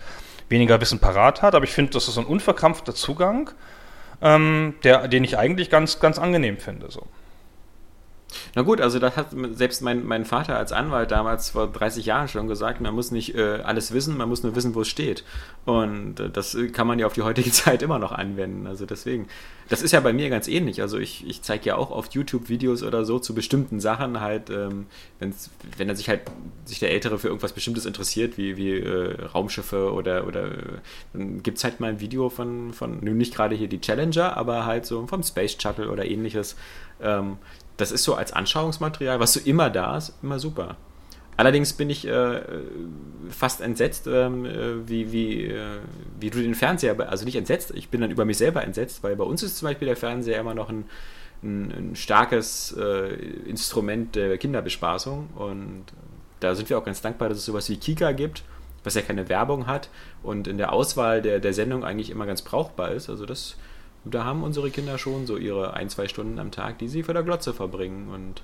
[0.49, 3.51] weniger Wissen parat hat, aber ich finde, das ist so ein unverkrampfter Zugang,
[4.25, 6.91] ähm, der, den ich eigentlich ganz, ganz angenehm finde.
[6.91, 7.07] So.
[8.55, 12.29] Na gut, also das hat selbst mein, mein Vater als Anwalt damals vor 30 Jahren
[12.29, 15.25] schon gesagt, man muss nicht äh, alles wissen, man muss nur wissen, wo es steht.
[15.65, 18.67] Und äh, das kann man ja auf die heutige Zeit immer noch anwenden.
[18.67, 19.29] Also deswegen,
[19.69, 20.83] das ist ja bei mir ganz ähnlich.
[20.83, 24.87] Also ich, ich zeige ja auch oft YouTube-Videos oder so zu bestimmten Sachen halt, ähm,
[25.19, 26.23] wenn's, wenn er sich halt,
[26.65, 30.51] sich der Ältere für irgendwas Bestimmtes interessiert, wie, wie äh, Raumschiffe oder, oder
[31.13, 34.37] dann gibt es halt mal ein Video von, von, nun nicht gerade hier die Challenger,
[34.37, 36.57] aber halt so vom Space Shuttle oder ähnliches.
[37.01, 37.39] Ähm,
[37.77, 40.77] das ist so als Anschauungsmaterial, was so immer da ist, immer super.
[41.37, 42.41] Allerdings bin ich äh,
[43.29, 45.79] fast entsetzt, ähm, äh, wie, wie, äh,
[46.21, 49.17] wie du den Fernseher, also nicht entsetzt, ich bin dann über mich selber entsetzt, weil
[49.17, 50.85] bei uns ist zum Beispiel der Fernseher immer noch ein,
[51.43, 53.15] ein, ein starkes äh,
[53.49, 55.87] Instrument der Kinderbespaßung und
[56.39, 58.45] da sind wir auch ganz dankbar, dass es sowas wie Kika gibt,
[58.85, 59.89] was ja keine Werbung hat
[60.23, 63.11] und in der Auswahl der, der Sendung eigentlich immer ganz brauchbar ist.
[63.11, 63.57] Also das
[64.05, 67.15] da haben unsere Kinder schon so ihre ein, zwei Stunden am Tag, die sie vor
[67.15, 68.09] der Glotze verbringen.
[68.09, 68.43] Und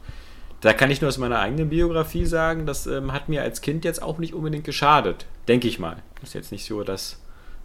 [0.61, 3.85] da kann ich nur aus meiner eigenen Biografie sagen, das ähm, hat mir als Kind
[3.85, 5.27] jetzt auch nicht unbedingt geschadet.
[5.49, 6.03] Denke ich mal.
[6.23, 7.21] Ist jetzt nicht so, dass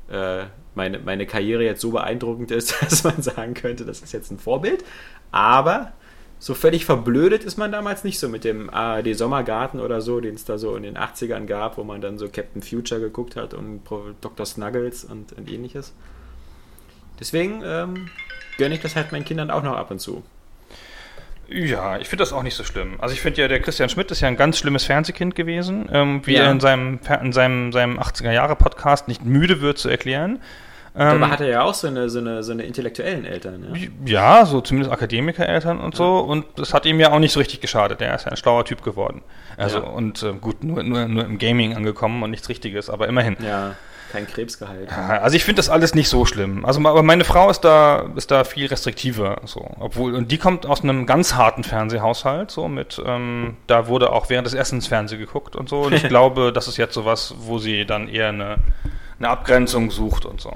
[0.10, 0.44] äh,
[0.76, 4.40] meine, meine Karriere jetzt so beeindruckend ist, dass man sagen könnte, das ist jetzt ein
[4.40, 4.84] Vorbild.
[5.32, 5.94] Aber
[6.38, 10.36] so völlig verblödet ist man damals nicht so mit dem ARD Sommergarten oder so, den
[10.36, 13.54] es da so in den 80ern gab, wo man dann so Captain Future geguckt hat
[13.54, 13.82] und
[14.22, 14.46] Dr.
[14.46, 15.94] Snuggles und, und ähnliches.
[17.20, 18.10] Deswegen ähm,
[18.58, 20.24] gönne ich das halt meinen Kindern auch noch ab und zu.
[21.48, 22.96] Ja, ich finde das auch nicht so schlimm.
[23.00, 26.22] Also ich finde ja, der Christian Schmidt ist ja ein ganz schlimmes Fernsehkind gewesen, ähm,
[26.26, 26.44] wie ja.
[26.44, 30.40] er in seinem, in seinem, seinem 80er-Jahre-Podcast nicht müde wird zu erklären.
[30.98, 33.76] Ähm, Aber hat er ja auch so eine, so eine, so eine intellektuellen Eltern.
[34.06, 36.20] Ja, ja so zumindest Akademiker-Eltern und so.
[36.20, 38.02] Und das hat ihm ja auch nicht so richtig geschadet.
[38.02, 39.22] Er ist ja ein schlauer Typ geworden.
[39.58, 39.84] Also ja.
[39.84, 43.36] und äh, gut, nur, nur, nur im Gaming angekommen und nichts Richtiges, aber immerhin.
[43.46, 43.76] Ja
[44.12, 44.92] kein Krebsgehalt.
[44.92, 46.64] Also ich finde das alles nicht so schlimm.
[46.64, 50.66] Also aber meine Frau ist da ist da viel restriktiver so, obwohl und die kommt
[50.66, 55.18] aus einem ganz harten Fernsehhaushalt so mit ähm, da wurde auch während des Essens Fernseh
[55.18, 58.58] geguckt und so und ich glaube, das ist jetzt sowas, wo sie dann eher eine
[59.20, 60.52] eine Abgrenzung sucht und so.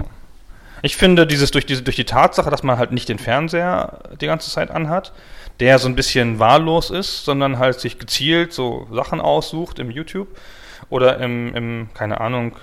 [0.82, 4.26] Ich finde dieses durch diese durch die Tatsache, dass man halt nicht den Fernseher die
[4.26, 5.12] ganze Zeit anhat,
[5.60, 10.28] der so ein bisschen wahllos ist, sondern halt sich gezielt so Sachen aussucht im YouTube
[10.88, 12.56] oder im, im keine Ahnung,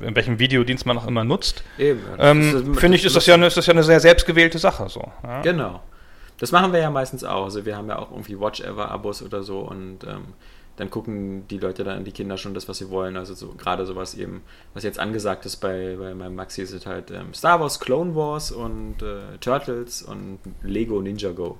[0.00, 3.56] in welchem Videodienst man auch immer nutzt, ähm, finde ich, ist das, ja eine, ist
[3.56, 4.88] das ja eine sehr selbstgewählte Sache.
[4.88, 5.42] So, ja?
[5.42, 5.82] Genau.
[6.38, 7.44] Das machen wir ja meistens auch.
[7.44, 10.34] Also wir haben ja auch irgendwie Watch-Ever-Abos oder so und ähm,
[10.76, 13.16] dann gucken die Leute dann, die Kinder schon das, was sie wollen.
[13.16, 14.42] Also so, gerade sowas eben,
[14.74, 18.52] was jetzt angesagt ist bei, bei meinem Maxi, ist halt ähm, Star Wars, Clone Wars
[18.52, 21.58] und äh, Turtles und Lego Ninja Go.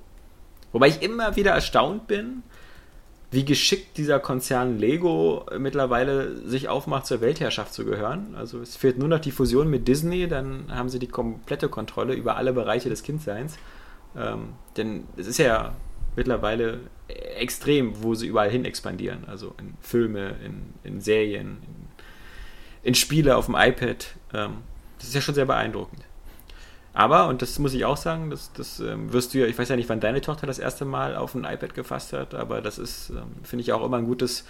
[0.72, 2.42] Wobei ich immer wieder erstaunt bin,
[3.30, 8.34] wie geschickt dieser Konzern Lego mittlerweile sich aufmacht, zur Weltherrschaft zu gehören.
[8.36, 12.14] Also es fehlt nur noch die Fusion mit Disney, dann haben sie die komplette Kontrolle
[12.14, 13.56] über alle Bereiche des Kindseins.
[14.16, 15.74] Ähm, denn es ist ja
[16.14, 19.24] mittlerweile extrem, wo sie überall hin expandieren.
[19.26, 21.86] Also in Filme, in, in Serien, in,
[22.82, 24.16] in, Spiele auf dem iPad.
[24.34, 24.58] Ähm,
[24.98, 26.02] das ist ja schon sehr beeindruckend.
[26.92, 29.68] Aber, und das muss ich auch sagen, das, das ähm, wirst du ja, ich weiß
[29.68, 32.78] ja nicht, wann deine Tochter das erste Mal auf ein iPad gefasst hat, aber das
[32.78, 34.46] ist, ähm, finde ich, auch immer ein gutes,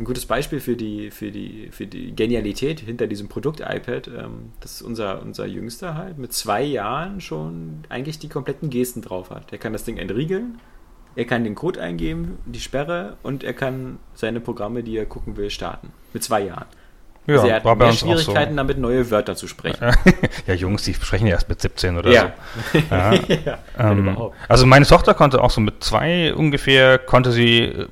[0.00, 4.50] ein gutes Beispiel für die, für die, für die Genialität hinter diesem Produkt iPad, ähm,
[4.58, 9.52] dass unser, unser Jüngster halt mit zwei Jahren schon eigentlich die kompletten Gesten drauf hat.
[9.52, 10.58] Er kann das Ding entriegeln,
[11.16, 15.36] er kann den Code eingeben, die Sperre und er kann seine Programme, die er gucken
[15.36, 15.92] will, starten.
[16.12, 16.66] Mit zwei Jahren.
[17.26, 18.56] Ja, also er hat war mehr Schwierigkeiten so.
[18.56, 19.78] damit, neue Wörter zu sprechen.
[20.46, 22.32] ja, Jungs, die sprechen ja erst mit 17 oder ja.
[22.72, 22.78] so.
[22.90, 23.12] Ja.
[23.44, 24.16] ja ähm,
[24.48, 27.86] also meine Tochter konnte auch so mit zwei ungefähr, konnte sie äh,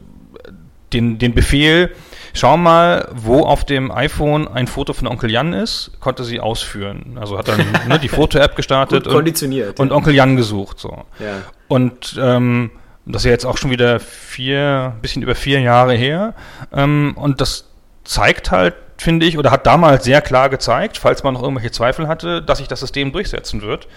[0.92, 1.94] den, den Befehl,
[2.34, 7.16] schau mal, wo auf dem iPhone ein Foto von Onkel Jan ist, konnte sie ausführen.
[7.18, 10.78] Also hat dann ne, die Foto-App gestartet und, und, Onkel Jan gesucht.
[10.78, 11.04] So.
[11.18, 11.42] Ja.
[11.68, 12.70] Und ähm,
[13.06, 16.34] das ist ja jetzt auch schon wieder vier, bisschen über vier Jahre her.
[16.72, 17.68] Ähm, und das
[18.04, 22.06] zeigt halt, finde ich, oder hat damals sehr klar gezeigt, falls man noch irgendwelche Zweifel
[22.08, 23.88] hatte, dass sich das System durchsetzen wird,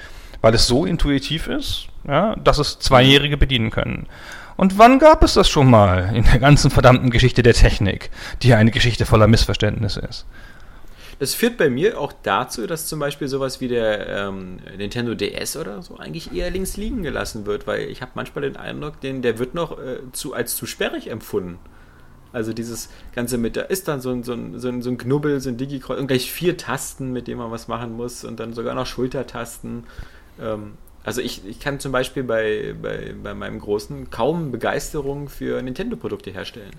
[0.41, 4.07] weil es so intuitiv ist, ja, dass es Zweijährige bedienen können.
[4.57, 8.09] Und wann gab es das schon mal in der ganzen verdammten Geschichte der Technik,
[8.41, 10.25] die eine Geschichte voller Missverständnisse ist?
[11.19, 15.55] Das führt bei mir auch dazu, dass zum Beispiel sowas wie der ähm, Nintendo DS
[15.57, 19.21] oder so eigentlich eher links liegen gelassen wird, weil ich habe manchmal den Eindruck, den,
[19.21, 21.57] der wird noch äh, zu, als zu sperrig empfunden.
[22.33, 24.97] Also dieses Ganze mit, da ist dann so ein, so ein, so ein, so ein
[24.97, 28.41] Knubbel, so ein Digi-Kreuz und gleich vier Tasten, mit denen man was machen muss und
[28.41, 29.85] dann sogar noch Schultertasten.
[30.41, 30.73] Ähm,
[31.05, 36.31] also ich, ich kann zum Beispiel bei, bei, bei meinem Großen kaum Begeisterung für Nintendo-Produkte
[36.31, 36.75] herstellen.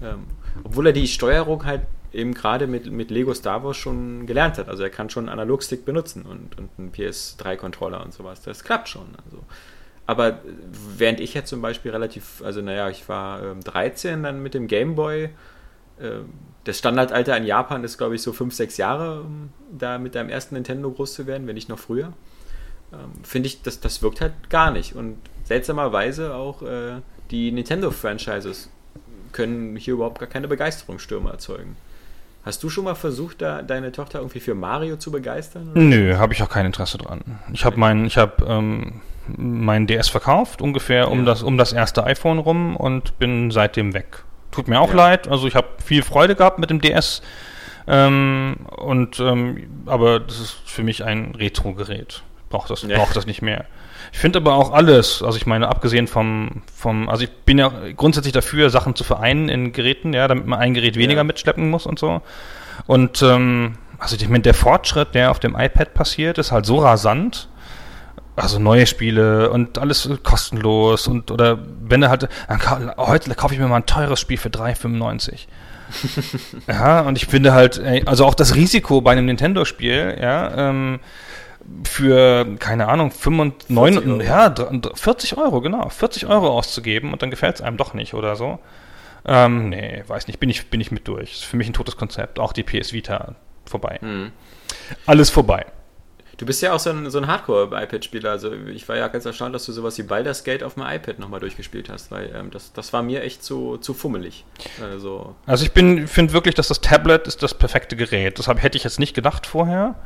[0.00, 0.24] Ähm,
[0.62, 4.68] obwohl er die Steuerung halt eben gerade mit, mit Lego Star Wars schon gelernt hat.
[4.68, 8.42] Also er kann schon einen Analogstick benutzen und, und einen PS3-Controller und sowas.
[8.42, 9.08] Das klappt schon.
[9.24, 9.42] Also
[10.08, 10.40] aber
[10.96, 14.66] während ich jetzt zum Beispiel relativ, also naja, ich war ähm, 13 dann mit dem
[14.66, 15.24] Game Boy.
[15.24, 16.20] Äh,
[16.64, 20.30] das Standardalter in Japan ist, glaube ich, so 5, 6 Jahre, um da mit deinem
[20.30, 22.14] ersten Nintendo groß zu werden, wenn nicht noch früher.
[22.90, 24.96] Ähm, Finde ich, das, das wirkt halt gar nicht.
[24.96, 28.70] Und seltsamerweise auch äh, die Nintendo-Franchises
[29.32, 31.76] können hier überhaupt gar keine Begeisterungsstürme erzeugen.
[32.48, 35.68] Hast du schon mal versucht, da deine Tochter irgendwie für Mario zu begeistern?
[35.72, 35.82] Oder?
[35.82, 37.20] Nö, habe ich auch kein Interesse dran.
[37.52, 39.02] Ich habe mein, ich habe ähm,
[39.36, 41.04] mein DS verkauft, ungefähr ja.
[41.08, 44.24] um, das, um das erste iPhone rum und bin seitdem weg.
[44.50, 44.96] Tut mir auch ja.
[44.96, 47.20] leid, also ich habe viel Freude gehabt mit dem DS.
[47.86, 52.22] Ähm, und ähm, aber das ist für mich ein Retro-Gerät.
[52.48, 52.96] Braucht das, ja.
[52.96, 53.66] braucht das nicht mehr.
[54.12, 57.70] Ich finde aber auch alles, also ich meine, abgesehen vom, vom, also ich bin ja
[57.96, 61.24] grundsätzlich dafür, Sachen zu vereinen in Geräten, ja, damit man ein Gerät weniger ja.
[61.24, 62.22] mitschleppen muss und so.
[62.86, 66.78] Und ähm, also ich meine, der Fortschritt, der auf dem iPad passiert, ist halt so
[66.78, 67.48] rasant
[68.38, 73.60] also neue Spiele und alles kostenlos und oder wenn er halt, dann, heute kaufe ich
[73.60, 75.46] mir mal ein teures Spiel für 3,95.
[76.68, 81.00] ja, und ich finde halt, also auch das Risiko bei einem Nintendo-Spiel, ja, ähm,
[81.84, 84.22] für, keine Ahnung, 95, 40 Euro.
[84.22, 84.54] ja,
[84.94, 88.58] 40 Euro, genau, 40 Euro auszugeben und dann gefällt es einem doch nicht oder so.
[89.24, 91.32] Ähm, nee, weiß nicht, bin ich, bin ich mit durch.
[91.32, 92.38] Ist für mich ein totes Konzept.
[92.38, 93.34] Auch die PS Vita
[93.66, 93.98] vorbei.
[94.00, 94.32] Mhm.
[95.06, 95.66] Alles vorbei.
[96.38, 98.30] Du bist ja auch so ein, so ein Hardcore-iPad-Spieler.
[98.30, 101.18] Also ich war ja ganz erstaunt, dass du sowas wie Baldur's Gate auf dem iPad
[101.18, 104.44] nochmal durchgespielt hast, weil ähm, das, das war mir echt zu, zu fummelig.
[104.80, 108.38] Also, also ich finde wirklich, dass das Tablet ist das perfekte Gerät.
[108.38, 109.96] Das hab, hätte ich jetzt nicht gedacht vorher.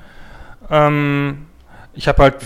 [0.71, 1.47] Ähm,
[1.95, 2.37] ich habe halt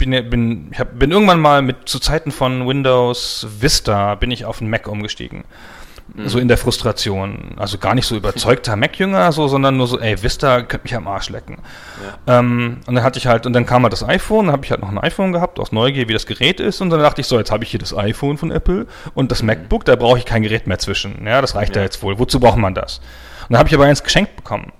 [0.00, 4.44] bin, bin, ich hab, bin irgendwann mal mit zu Zeiten von Windows Vista bin ich
[4.44, 5.44] auf einen Mac umgestiegen.
[6.14, 6.28] Mhm.
[6.28, 7.54] So in der Frustration.
[7.56, 11.06] Also gar nicht so überzeugter Mac-Jünger, so, sondern nur so, ey, Vista könnte mich am
[11.06, 11.58] Arsch lecken.
[12.26, 12.38] Ja.
[12.38, 14.70] Ähm, und dann hatte ich halt, und dann kam halt das iPhone, dann habe ich
[14.70, 17.26] halt noch ein iPhone gehabt, aus Neugier, wie das Gerät ist, und dann dachte ich
[17.26, 19.48] so, jetzt habe ich hier das iPhone von Apple und das mhm.
[19.48, 21.26] MacBook, da brauche ich kein Gerät mehr zwischen.
[21.26, 22.18] Ja, das reicht ja, ja jetzt wohl.
[22.18, 22.98] Wozu braucht man das?
[23.42, 24.72] Und dann habe ich aber eins geschenkt bekommen.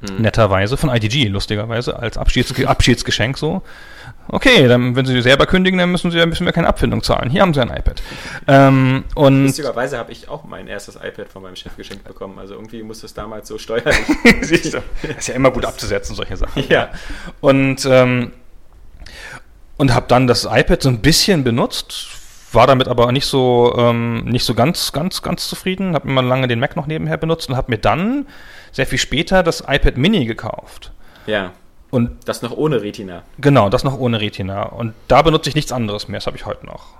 [0.00, 0.22] Mhm.
[0.22, 3.62] Netterweise, von IDG, lustigerweise, als Abschieds Abschiedsgeschenk so.
[4.30, 7.30] Okay, dann, wenn Sie selber kündigen, dann müssen Sie ja müssen wir keine Abfindung zahlen.
[7.30, 8.02] Hier haben Sie ein iPad.
[8.46, 12.38] Ähm, und Lustigerweise habe ich auch mein erstes iPad von meinem Chef geschenkt bekommen.
[12.38, 13.96] Also irgendwie muss das damals so steuerlich.
[14.42, 14.82] Siehst du.
[15.02, 16.62] Das ist ja immer gut abzusetzen, solche Sachen.
[16.68, 16.90] Ja.
[17.40, 18.32] Und, ähm,
[19.78, 22.08] und habe dann das iPad so ein bisschen benutzt,
[22.52, 25.94] war damit aber nicht so, ähm, nicht so ganz, ganz, ganz zufrieden.
[25.94, 28.26] Habe immer lange den Mac noch nebenher benutzt und habe mir dann
[28.72, 30.92] sehr viel später das iPad Mini gekauft.
[31.26, 31.52] Ja.
[31.90, 33.22] Und das noch ohne Retina.
[33.38, 34.64] Genau, das noch ohne Retina.
[34.64, 36.98] Und da benutze ich nichts anderes mehr, das habe ich heute noch.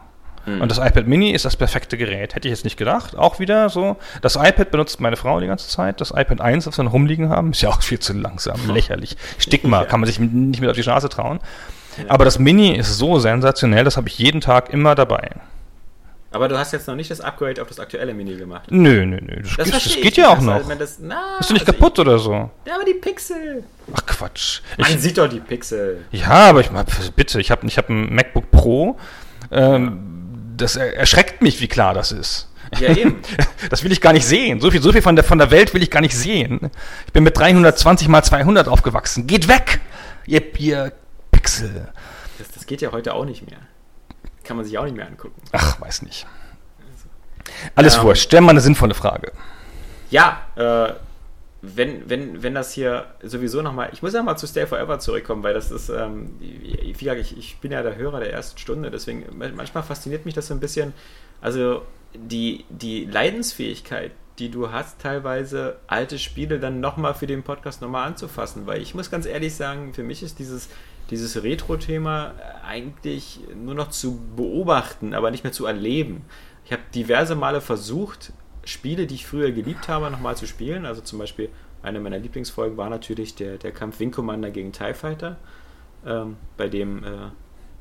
[0.49, 0.63] Mhm.
[0.63, 2.35] Und das iPad Mini ist das perfekte Gerät.
[2.35, 3.17] Hätte ich jetzt nicht gedacht.
[3.17, 3.97] Auch wieder so.
[4.23, 6.01] Das iPad benutzt meine Frau die ganze Zeit.
[6.01, 8.59] Das iPad 1, das wir noch rumliegen haben, ist ja auch viel zu langsam.
[8.73, 9.17] Lächerlich.
[9.39, 9.85] Stigma, ja.
[9.85, 11.41] kann man sich nicht mit auf die Straße trauen.
[11.99, 12.05] Ja.
[12.09, 15.31] Aber das Mini ist so sensationell, das habe ich jeden Tag immer dabei.
[16.31, 18.71] Aber du hast jetzt noch nicht das Upgrade auf das aktuelle Mini gemacht.
[18.71, 19.43] Nö, nö, nö.
[19.57, 20.55] Das, das, das geht ja auch noch.
[20.55, 22.51] Also, das, na, Bist du nicht also kaputt ich, oder so?
[22.67, 23.64] Ja, aber die Pixel.
[23.95, 24.61] Ach Quatsch.
[24.77, 26.05] Man ich, sieht doch die Pixel.
[26.12, 26.85] Ja, aber ich mal,
[27.17, 28.99] bitte, ich habe ich hab ein MacBook Pro.
[29.51, 30.05] Ähm.
[30.59, 32.49] Das erschreckt mich, wie klar das ist.
[32.79, 33.23] Ja, eben.
[33.71, 34.61] Das will ich gar nicht sehen.
[34.61, 36.71] So viel, so viel von, der, von der Welt will ich gar nicht sehen.
[37.07, 39.27] Ich bin mit 320 mal 200 aufgewachsen.
[39.27, 39.81] Geht weg,
[40.27, 40.93] ihr, ihr
[41.31, 41.88] Pixel.
[42.38, 43.59] Das, das geht ja heute auch nicht mehr
[44.49, 45.41] kann man sich auch nicht mehr angucken.
[45.53, 46.27] Ach, weiß nicht.
[47.75, 48.23] Alles ähm, wurscht.
[48.25, 49.33] Stell mal eine sinnvolle Frage.
[50.11, 50.95] Ja, äh,
[51.61, 55.43] wenn, wenn, wenn das hier sowieso nochmal, ich muss ja mal zu Stay Forever zurückkommen,
[55.43, 58.91] weil das ist, ähm, wie gesagt, ich, ich bin ja der Hörer der ersten Stunde,
[58.91, 60.95] deswegen manchmal fasziniert mich das so ein bisschen,
[61.41, 61.83] also
[62.15, 68.07] die, die Leidensfähigkeit, die du hast, teilweise alte Spiele dann nochmal für den Podcast nochmal
[68.07, 70.69] anzufassen, weil ich muss ganz ehrlich sagen, für mich ist dieses
[71.11, 72.35] dieses Retro-Thema
[72.66, 76.23] eigentlich nur noch zu beobachten, aber nicht mehr zu erleben.
[76.64, 78.33] Ich habe diverse Male versucht,
[78.64, 80.85] Spiele, die ich früher geliebt habe, nochmal zu spielen.
[80.85, 81.49] Also zum Beispiel
[81.83, 85.37] eine meiner Lieblingsfolgen war natürlich der, der Kampf Wing Commander gegen TIE Fighter,
[86.05, 87.09] ähm, bei dem äh,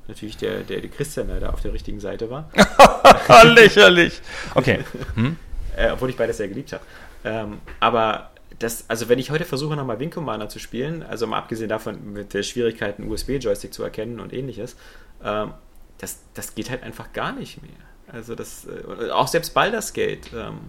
[0.08, 2.50] natürlich der, der, der Christian leider auf der richtigen Seite war.
[3.44, 4.22] Lächerlich.
[4.56, 4.80] Okay.
[5.16, 5.36] Hm?
[5.78, 6.84] äh, obwohl ich beides sehr geliebt habe.
[7.24, 11.38] Ähm, aber das, also wenn ich heute versuche, nochmal Wing Commander zu spielen, also mal
[11.38, 14.76] abgesehen davon mit der Schwierigkeit, einen USB-Joystick zu erkennen und ähnliches,
[15.24, 15.54] ähm,
[16.00, 17.72] das, das geht halt einfach gar nicht mehr.
[18.08, 20.60] Also das, äh, auch selbst Baldur's Gate, ähm,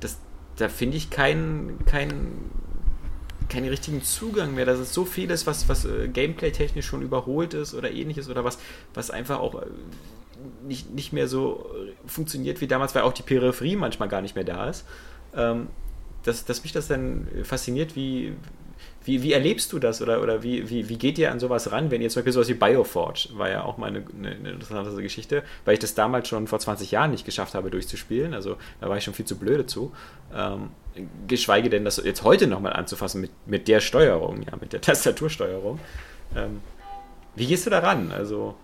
[0.00, 0.18] das,
[0.56, 2.50] da finde ich keinen kein,
[3.48, 4.64] keinen richtigen Zugang mehr.
[4.64, 8.58] Das ist so vieles, was, was äh, gameplay-technisch schon überholt ist oder ähnliches oder was,
[8.94, 9.66] was einfach auch äh,
[10.64, 11.70] nicht, nicht mehr so
[12.06, 14.86] funktioniert wie damals, weil auch die Peripherie manchmal gar nicht mehr da ist.
[15.34, 15.68] Ähm,
[16.24, 18.34] dass, dass mich das dann fasziniert, wie,
[19.04, 21.90] wie, wie erlebst du das oder, oder wie, wie, wie geht ihr an sowas ran,
[21.90, 25.42] wenn ihr zum Beispiel sowas wie Bioforge, war ja auch mal eine, eine, interessante Geschichte,
[25.64, 28.96] weil ich das damals schon vor 20 Jahren nicht geschafft habe durchzuspielen, also da war
[28.96, 29.92] ich schon viel zu blöde zu.
[30.34, 30.70] Ähm,
[31.26, 35.80] geschweige denn, das jetzt heute nochmal anzufassen mit, mit der Steuerung, ja, mit der Tastatursteuerung.
[36.36, 36.60] Ähm,
[37.34, 38.12] wie gehst du da ran?
[38.12, 38.54] Also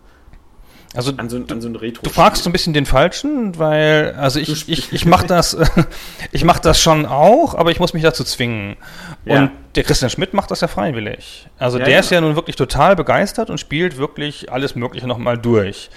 [0.94, 2.02] also an so, an so ein Retro.
[2.02, 5.56] Du fragst so ein bisschen den Falschen, weil also ich ich, ich mache das
[6.32, 8.76] ich mache das schon auch, aber ich muss mich dazu zwingen.
[9.24, 9.42] Ja.
[9.42, 11.46] Und der Christian Schmidt macht das ja freiwillig.
[11.58, 12.00] Also ja, der ja.
[12.00, 15.90] ist ja nun wirklich total begeistert und spielt wirklich alles Mögliche nochmal durch.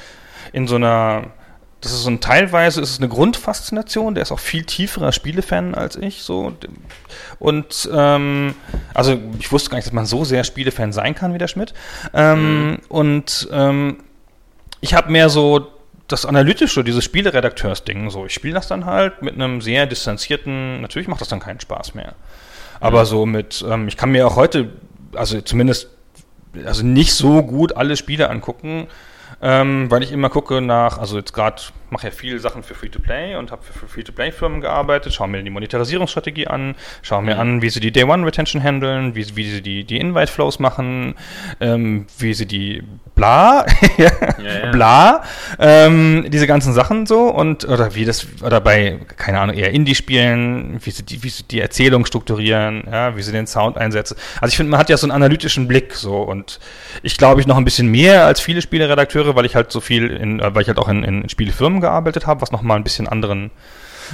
[0.51, 1.31] In so einer
[1.81, 5.73] das ist so ein teilweise ist es eine Grundfaszination, der ist auch viel tieferer Spielefan
[5.73, 6.21] als ich.
[6.21, 6.53] So.
[7.39, 8.53] Und ähm,
[8.93, 11.73] also ich wusste gar nicht, dass man so sehr Spielefan sein kann wie der Schmidt.
[12.13, 12.79] Ähm, mhm.
[12.87, 13.97] Und ähm,
[14.81, 15.67] ich habe mehr so
[16.07, 18.09] das analytische, dieses Spieleredakteursding.
[18.09, 20.81] So, ich spiele das dann halt mit einem sehr distanzierten.
[20.81, 22.15] Natürlich macht das dann keinen Spaß mehr.
[22.79, 24.71] Aber so mit, ähm, ich kann mir auch heute,
[25.15, 25.89] also zumindest,
[26.65, 28.87] also nicht so gut alle Spiele angucken,
[29.41, 33.35] ähm, weil ich immer gucke nach, also jetzt gerade mache ja viele Sachen für Free-to-Play
[33.35, 37.41] und habe für Free-to-Play-Firmen gearbeitet, schaue mir die Monetarisierungsstrategie an, schaue mir mhm.
[37.41, 41.15] an, wie sie die Day-One-Retention handeln, wie, wie sie die, die Invite-Flows machen,
[41.59, 43.65] ähm, wie sie die bla,
[43.97, 44.71] ja, ja.
[44.71, 45.23] bla,
[45.59, 50.79] ähm, diese ganzen Sachen so und oder wie das, oder bei, keine Ahnung, eher Indie-Spielen,
[50.83, 54.15] wie sie die, wie sie die Erzählung strukturieren, ja, wie sie den Sound einsetzen.
[54.39, 56.59] Also ich finde, man hat ja so einen analytischen Blick so und
[57.03, 60.07] ich glaube ich noch ein bisschen mehr als viele Spieleredakteure, weil ich halt so viel
[60.07, 63.07] in, äh, weil ich halt auch in, in Spielefirmen gearbeitet habe, was nochmal ein bisschen
[63.07, 63.51] anderen,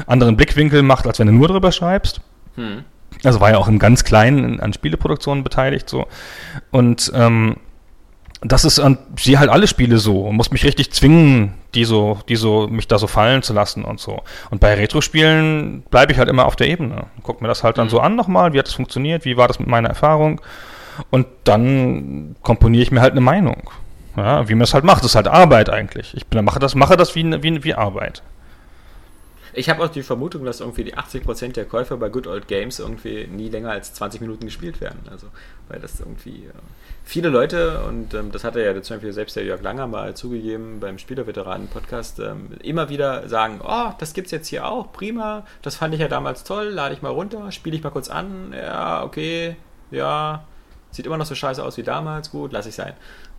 [0.06, 2.22] anderen Blickwinkel macht, als wenn du nur drüber schreibst.
[2.56, 2.84] Hm.
[3.24, 6.08] Also war ja auch im ganz Kleinen an Spieleproduktionen beteiligt so.
[6.72, 7.58] Und ähm,
[8.42, 12.20] das ist an sie halt alle Spiele so und muss mich richtig zwingen, die so,
[12.30, 14.22] die so, mich da so fallen zu lassen und so.
[14.52, 17.08] Und bei Retro-Spielen bleibe ich halt immer auf der Ebene.
[17.24, 17.92] Guck mir das halt dann mhm.
[17.92, 20.40] so an nochmal, wie hat das funktioniert, wie war das mit meiner Erfahrung.
[21.10, 23.70] Und dann komponiere ich mir halt eine Meinung.
[24.18, 26.14] Ja, wie man es halt macht, das ist halt Arbeit eigentlich.
[26.16, 28.24] Ich bin, mache das, mache das wie, wie, wie Arbeit.
[29.54, 32.80] Ich habe auch die Vermutung, dass irgendwie die 80% der Käufer bei Good Old Games
[32.80, 35.00] irgendwie nie länger als 20 Minuten gespielt werden.
[35.10, 35.28] Also,
[35.68, 36.54] weil das irgendwie äh,
[37.04, 40.16] viele Leute, und ähm, das hat er ja zum Beispiel selbst der Jörg Langer mal
[40.16, 45.76] zugegeben beim Spielerveteranen-Podcast, ähm, immer wieder sagen, oh, das gibt's jetzt hier auch, prima, das
[45.76, 49.04] fand ich ja damals toll, lade ich mal runter, spiele ich mal kurz an, ja,
[49.04, 49.56] okay,
[49.90, 50.44] ja,
[50.92, 52.94] sieht immer noch so scheiße aus wie damals, gut, lass ich sein.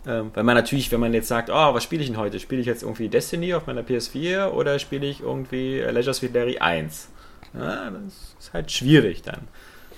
[0.07, 2.39] Ähm, weil man natürlich, wenn man jetzt sagt, oh, was spiele ich denn heute?
[2.39, 6.57] Spiele ich jetzt irgendwie Destiny auf meiner PS4 oder spiele ich irgendwie Leisure Suite Larry
[6.57, 7.09] 1?
[7.53, 9.47] Ja, das ist halt schwierig dann.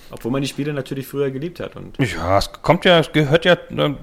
[0.10, 1.76] Obwohl man die Spiele natürlich früher geliebt hat.
[1.76, 3.98] Und ja, es kommt ja, es gehört ja eine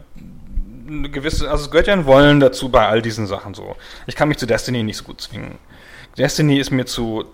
[1.11, 3.77] gewisse, also es gehört ja ein Wollen dazu bei all diesen Sachen so.
[4.07, 5.59] Ich kann mich zu Destiny nicht so gut zwingen.
[6.17, 7.25] Destiny ist mir zu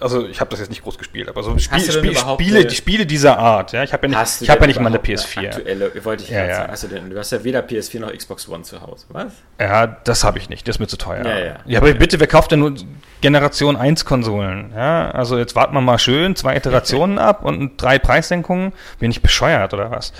[0.00, 3.06] also ich habe das jetzt nicht groß gespielt, aber so Spiel, Spiel, Spiele, die Spiele
[3.06, 5.46] dieser Art, ja, ich habe ja nicht, ich habe ja nicht mal eine PS4.
[5.46, 6.56] Aktuelle, wollte ich ja, ja.
[6.56, 6.72] sagen.
[6.72, 9.32] Hast du, denn, du hast ja weder PS4 noch Xbox One zu Hause, was?
[9.60, 11.24] Ja, das habe ich nicht, das ist mir zu teuer.
[11.24, 11.56] Ja, ja.
[11.64, 12.74] ja aber bitte, wer kauft denn nur
[13.20, 14.72] Generation 1 Konsolen?
[14.74, 18.72] Ja, also jetzt warten wir mal schön zwei Iterationen ab und drei Preissenkungen.
[18.98, 20.12] Bin ich bescheuert oder was?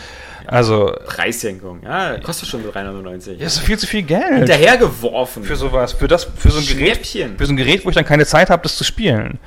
[0.47, 3.41] Also Preissenkung, ja, kostet schon 399.
[3.41, 4.35] Ja, ist viel zu viel Geld.
[4.35, 5.43] Hinterhergeworfen.
[5.43, 8.05] Für sowas, für das, für so ein Gerät, für so ein Gerät, wo ich dann
[8.05, 9.39] keine Zeit habe, das zu spielen.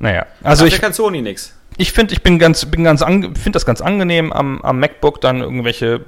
[0.00, 0.06] Ja.
[0.06, 1.54] Naja, also Dafür ich kann Sony nichts.
[1.76, 5.40] Ich finde, ich bin ganz, bin ganz, finde das ganz angenehm am, am MacBook dann
[5.40, 6.04] irgendwelche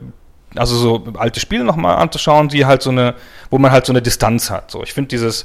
[0.57, 3.15] also so alte Spiele nochmal anzuschauen, die halt so eine,
[3.51, 4.71] wo man halt so eine Distanz hat.
[4.71, 5.45] So, ich finde dieses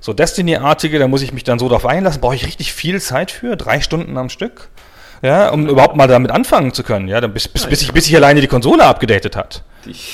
[0.00, 3.30] so Destiny-artige, da muss ich mich dann so drauf einlassen, brauche ich richtig viel Zeit
[3.30, 4.70] für, drei Stunden am Stück
[5.22, 8.16] ja, um überhaupt mal damit anfangen zu können, ja, bis, bis, bis, ich, bis ich
[8.16, 9.62] alleine die Konsole abgedatet hat.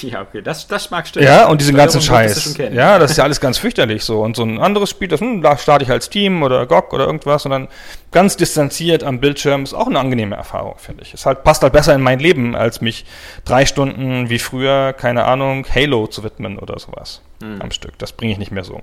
[0.02, 1.26] Ja, okay, das, das mag stimmen.
[1.26, 2.58] Ja, und diesen ganzen Scheiß.
[2.72, 4.20] Ja, das ist ja alles ganz fürchterlich so.
[4.20, 7.06] Und so ein anderes Spiel, das, hm, da starte ich als Team oder GOG oder
[7.06, 7.68] irgendwas und dann
[8.10, 11.14] ganz distanziert am Bildschirm ist auch eine angenehme Erfahrung, finde ich.
[11.14, 13.04] Es halt, passt halt besser in mein Leben, als mich
[13.44, 17.62] drei Stunden wie früher, keine Ahnung, Halo zu widmen oder sowas hm.
[17.62, 17.98] am Stück.
[17.98, 18.82] Das bringe ich nicht mehr so.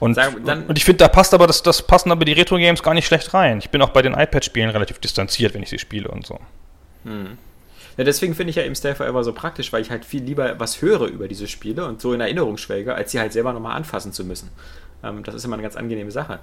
[0.00, 2.82] Und, Sag, dann, und ich finde, da passt aber das, das passen aber die Retro-Games
[2.82, 3.58] gar nicht schlecht rein.
[3.58, 6.38] Ich bin auch bei den iPad-Spielen relativ distanziert, wenn ich sie spiele und so.
[7.04, 7.38] Hm.
[7.96, 10.58] Ja, deswegen finde ich ja eben Stay Forever so praktisch, weil ich halt viel lieber
[10.58, 13.76] was höre über diese Spiele und so in Erinnerung schwelge, als sie halt selber nochmal
[13.76, 14.50] anfassen zu müssen.
[15.04, 16.38] Ähm, das ist immer eine ganz angenehme Sache.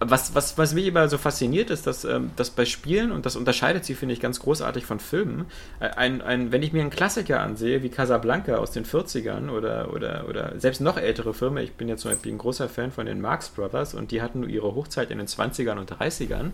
[0.00, 3.36] Was, was, was mich immer so fasziniert, ist, dass, ähm, dass bei Spielen, und das
[3.36, 5.44] unterscheidet sie, finde ich, ganz großartig von Filmen,
[5.78, 9.92] äh, ein, ein, wenn ich mir einen Klassiker ansehe, wie Casablanca aus den 40ern oder,
[9.92, 13.04] oder, oder selbst noch ältere Filme, ich bin ja zum Beispiel ein großer Fan von
[13.04, 16.52] den Marx Brothers und die hatten ihre Hochzeit in den 20ern und 30ern.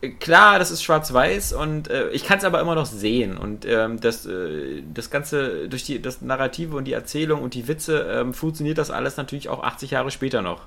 [0.00, 3.36] Äh, klar, das ist schwarz-weiß und äh, ich kann es aber immer noch sehen.
[3.36, 7.68] Und ähm, das, äh, das Ganze, durch die, das Narrative und die Erzählung und die
[7.68, 10.62] Witze, ähm, funktioniert das alles natürlich auch 80 Jahre später noch.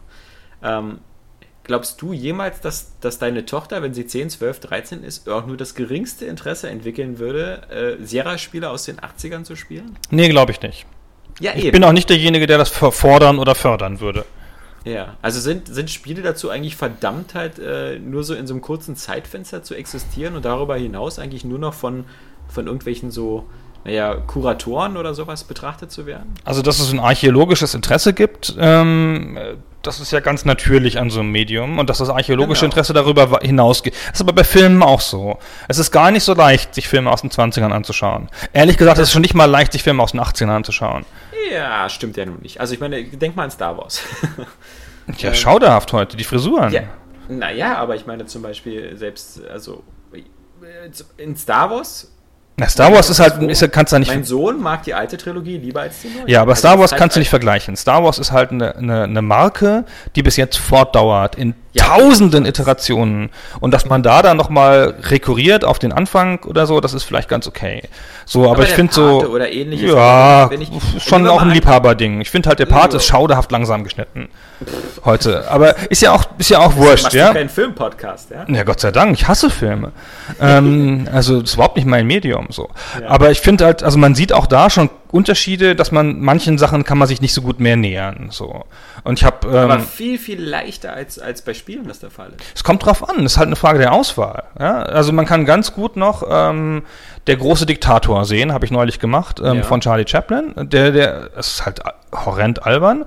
[0.61, 0.99] Ähm,
[1.67, 5.57] Glaubst du jemals, dass, dass deine Tochter, wenn sie 10, 12, 13 ist, auch nur
[5.57, 9.97] das geringste Interesse entwickeln würde, äh, Sierra-Spiele aus den 80ern zu spielen?
[10.09, 10.85] Nee, glaube ich nicht.
[11.41, 11.73] Ja, ich eben.
[11.73, 14.23] bin auch nicht derjenige, der das fordern oder fördern würde.
[14.85, 18.61] Ja, also sind, sind Spiele dazu eigentlich verdammt halt äh, nur so in so einem
[18.61, 22.05] kurzen Zeitfenster zu existieren und darüber hinaus eigentlich nur noch von,
[22.47, 23.45] von irgendwelchen so
[23.83, 26.33] naja, Kuratoren oder sowas betrachtet zu werden?
[26.43, 29.37] Also, dass es ein archäologisches Interesse gibt, ähm,
[29.83, 32.71] das ist ja ganz natürlich an so einem Medium und dass das archäologische genau.
[32.71, 33.93] Interesse darüber hinausgeht.
[33.93, 35.39] Das ist aber bei Filmen auch so.
[35.67, 38.29] Es ist gar nicht so leicht, sich Filme aus den 20ern anzuschauen.
[38.53, 41.05] Ehrlich gesagt, es ist schon nicht mal leicht, sich Filme aus den 18ern anzuschauen.
[41.51, 42.59] Ja, stimmt ja nun nicht.
[42.59, 44.01] Also ich meine, denk mal an Star Wars.
[45.17, 46.73] ja, schauderhaft heute, die Frisuren.
[46.73, 46.83] Ja,
[47.29, 49.83] naja, aber ich meine zum Beispiel selbst, also
[51.17, 52.11] in Star Wars
[52.59, 54.07] na, Star Wars ist halt, ist, kannst du nicht.
[54.07, 56.27] Mein Sohn mag die alte Trilogie lieber als die neue.
[56.27, 57.75] Ja, aber also Star Wars halt kannst du nicht vergleichen.
[57.75, 59.85] Star Wars ist halt eine, eine, eine Marke,
[60.15, 63.29] die bis jetzt fortdauert in tausenden Iterationen.
[63.59, 67.29] Und dass man da dann nochmal rekurriert auf den Anfang oder so, das ist vielleicht
[67.29, 67.83] ganz okay.
[68.25, 69.25] So, aber, aber ich finde so.
[69.25, 72.21] Oder ähnliches, ja, wenn ich, schon auch ein Liebhaberding.
[72.21, 74.29] Ich finde halt, der Part ist schauderhaft langsam geschnitten.
[75.05, 75.49] Heute.
[75.49, 77.27] Aber ist ja auch, ist ja auch wurscht, ja.
[77.27, 78.45] Du keinen Filmpodcast, ja?
[78.47, 79.13] Ja, Gott sei Dank.
[79.13, 79.91] Ich hasse Filme.
[80.41, 82.69] ähm, also, das ist überhaupt nicht mein Medium, so.
[83.01, 83.09] Ja.
[83.09, 86.83] Aber ich finde halt, also man sieht auch da schon Unterschiede, dass man manchen Sachen
[86.83, 88.27] kann man sich nicht so gut mehr nähern.
[88.31, 88.65] So.
[89.03, 89.47] Und ich habe.
[89.47, 92.43] Ähm, Aber viel, viel leichter als, als bei Spielen das der Fall ist.
[92.55, 94.43] Es kommt drauf an, es ist halt eine Frage der Auswahl.
[94.59, 94.81] Ja?
[94.83, 96.83] Also man kann ganz gut noch ähm,
[97.27, 99.63] der große Diktator sehen, habe ich neulich gemacht, ähm, ja.
[99.63, 100.53] von Charlie Chaplin.
[100.55, 101.81] Der, der, ist halt
[102.13, 103.05] horrend albern.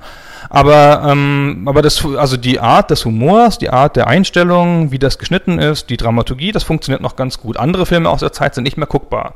[0.49, 5.19] Aber, ähm, aber das, also die Art des Humors, die Art der Einstellung, wie das
[5.19, 7.57] geschnitten ist, die Dramaturgie, das funktioniert noch ganz gut.
[7.57, 9.35] Andere Filme aus der Zeit sind nicht mehr guckbar.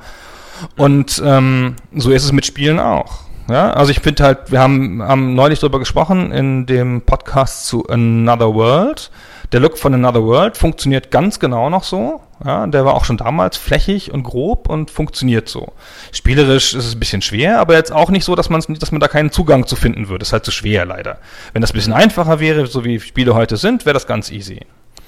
[0.77, 3.25] Und ähm, so ist es mit Spielen auch.
[3.49, 7.87] Ja, also ich finde halt, wir haben, haben neulich darüber gesprochen in dem Podcast zu
[7.89, 9.11] Another World.
[9.53, 12.23] Der Look von Another World funktioniert ganz genau noch so.
[12.45, 15.75] Ja, der war auch schon damals flächig und grob und funktioniert so.
[16.11, 19.01] Spielerisch ist es ein bisschen schwer, aber jetzt auch nicht so, dass man, dass man
[19.01, 20.23] da keinen Zugang zu finden würde.
[20.23, 21.19] ist halt zu schwer leider.
[21.53, 24.61] Wenn das ein bisschen einfacher wäre, so wie Spiele heute sind, wäre das ganz easy.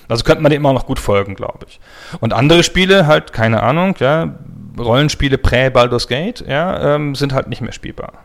[0.09, 1.81] Also könnte man dem immer noch gut folgen, glaube ich.
[2.21, 4.37] Und andere Spiele, halt, keine Ahnung, ja,
[4.79, 8.25] Rollenspiele prä-Baldur's Gate, ja, ähm, sind halt nicht mehr spielbar.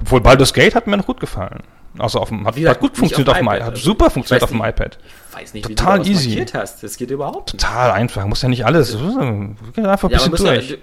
[0.00, 1.62] Obwohl Baldur's Gate hat mir noch gut gefallen.
[1.98, 4.62] Also auf dem, hat, hat gut funktioniert auf, dem iPad, hat super funktioniert auf dem
[4.62, 4.98] iPad.
[5.30, 6.46] Ich weiß nicht, Total wie du easy.
[6.54, 6.82] hast.
[6.82, 7.64] Das geht überhaupt nicht.
[7.64, 8.24] Total einfach.
[8.26, 8.94] Muss ja nicht alles.
[8.94, 10.70] Einfach ein bisschen durch.
[10.70, 10.76] Ja,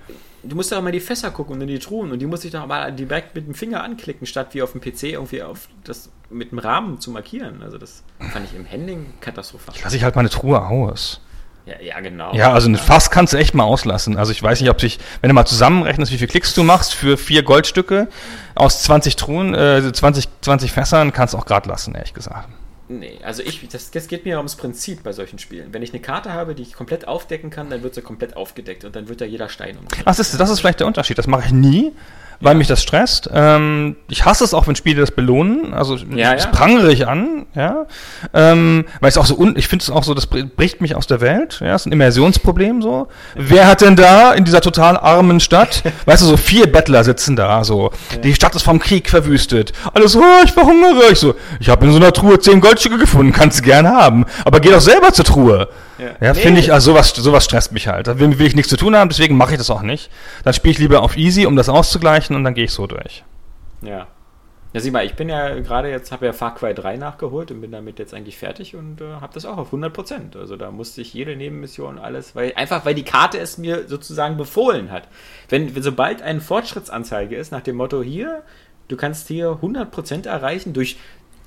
[0.43, 2.51] du musst doch mal die Fässer gucken und in die Truhen und die muss ich
[2.51, 6.09] doch mal direkt mit dem Finger anklicken, statt wie auf dem PC irgendwie auf das
[6.29, 7.63] mit dem Rahmen zu markieren.
[7.63, 9.73] Also das fand ich im Handling katastrophal.
[9.75, 11.21] Ich lasse ich halt meine Truhe aus.
[11.67, 12.33] Ja, ja, genau.
[12.33, 14.17] Ja, also ein Fass kannst du echt mal auslassen.
[14.17, 16.93] Also ich weiß nicht, ob sich, wenn du mal zusammenrechnest, wie viel Klicks du machst
[16.93, 18.07] für vier Goldstücke
[18.55, 22.47] aus 20 Truhen, äh, 20, 20 Fässern, kannst du auch gerade lassen, ehrlich gesagt.
[22.89, 25.73] Nee, also ich, das, das geht mir ums Prinzip bei solchen Spielen.
[25.73, 28.85] Wenn ich eine Karte habe, die ich komplett aufdecken kann, dann wird sie komplett aufgedeckt
[28.85, 29.85] und dann wird da jeder Stein um.
[29.91, 31.17] Ach, das ist, das ist vielleicht der Unterschied.
[31.17, 31.91] Das mache ich nie
[32.39, 32.57] weil ja.
[32.57, 33.29] mich das stresst.
[33.33, 35.73] Ähm, ich hasse es auch, wenn Spiele das belohnen.
[35.73, 36.49] Also ja, das ja.
[36.51, 37.85] prangere ich an, ja.
[38.33, 41.07] Ähm, weil es auch so un ich finde es auch so, das bricht mich aus
[41.07, 41.59] der Welt.
[41.61, 43.07] Ja, das ist ein Immersionsproblem so.
[43.35, 47.35] Wer hat denn da in dieser total armen Stadt, weißt du, so vier Bettler sitzen
[47.35, 47.91] da, so.
[48.23, 49.73] Die Stadt ist vom Krieg verwüstet.
[49.93, 51.11] Alles, oh, ich verhungere.
[51.11, 54.25] Ich so, ich habe in so einer Truhe zehn Goldstücke gefunden, kannst du gerne haben.
[54.45, 55.69] Aber geh doch selber zur Truhe.
[55.97, 56.39] Ja, ja nee.
[56.39, 58.07] finde ich, also sowas, sowas stresst mich halt.
[58.07, 60.09] Da will, will ich nichts zu tun haben, deswegen mache ich das auch nicht.
[60.43, 63.23] Dann spiele ich lieber auf easy, um das auszugleichen und dann gehe ich so durch.
[63.81, 64.07] Ja.
[64.73, 67.61] Ja, sieh mal, ich bin ja gerade jetzt, habe ja Far Cry 3 nachgeholt und
[67.61, 70.37] bin damit jetzt eigentlich fertig und äh, habe das auch auf 100%.
[70.37, 74.35] Also da musste ich jede Nebenmission alles, weil einfach weil die Karte es mir sozusagen
[74.35, 75.07] befohlen hat.
[75.47, 78.43] Wenn, wenn sobald eine Fortschrittsanzeige ist nach dem Motto hier,
[78.89, 80.97] du kannst hier 100% erreichen durch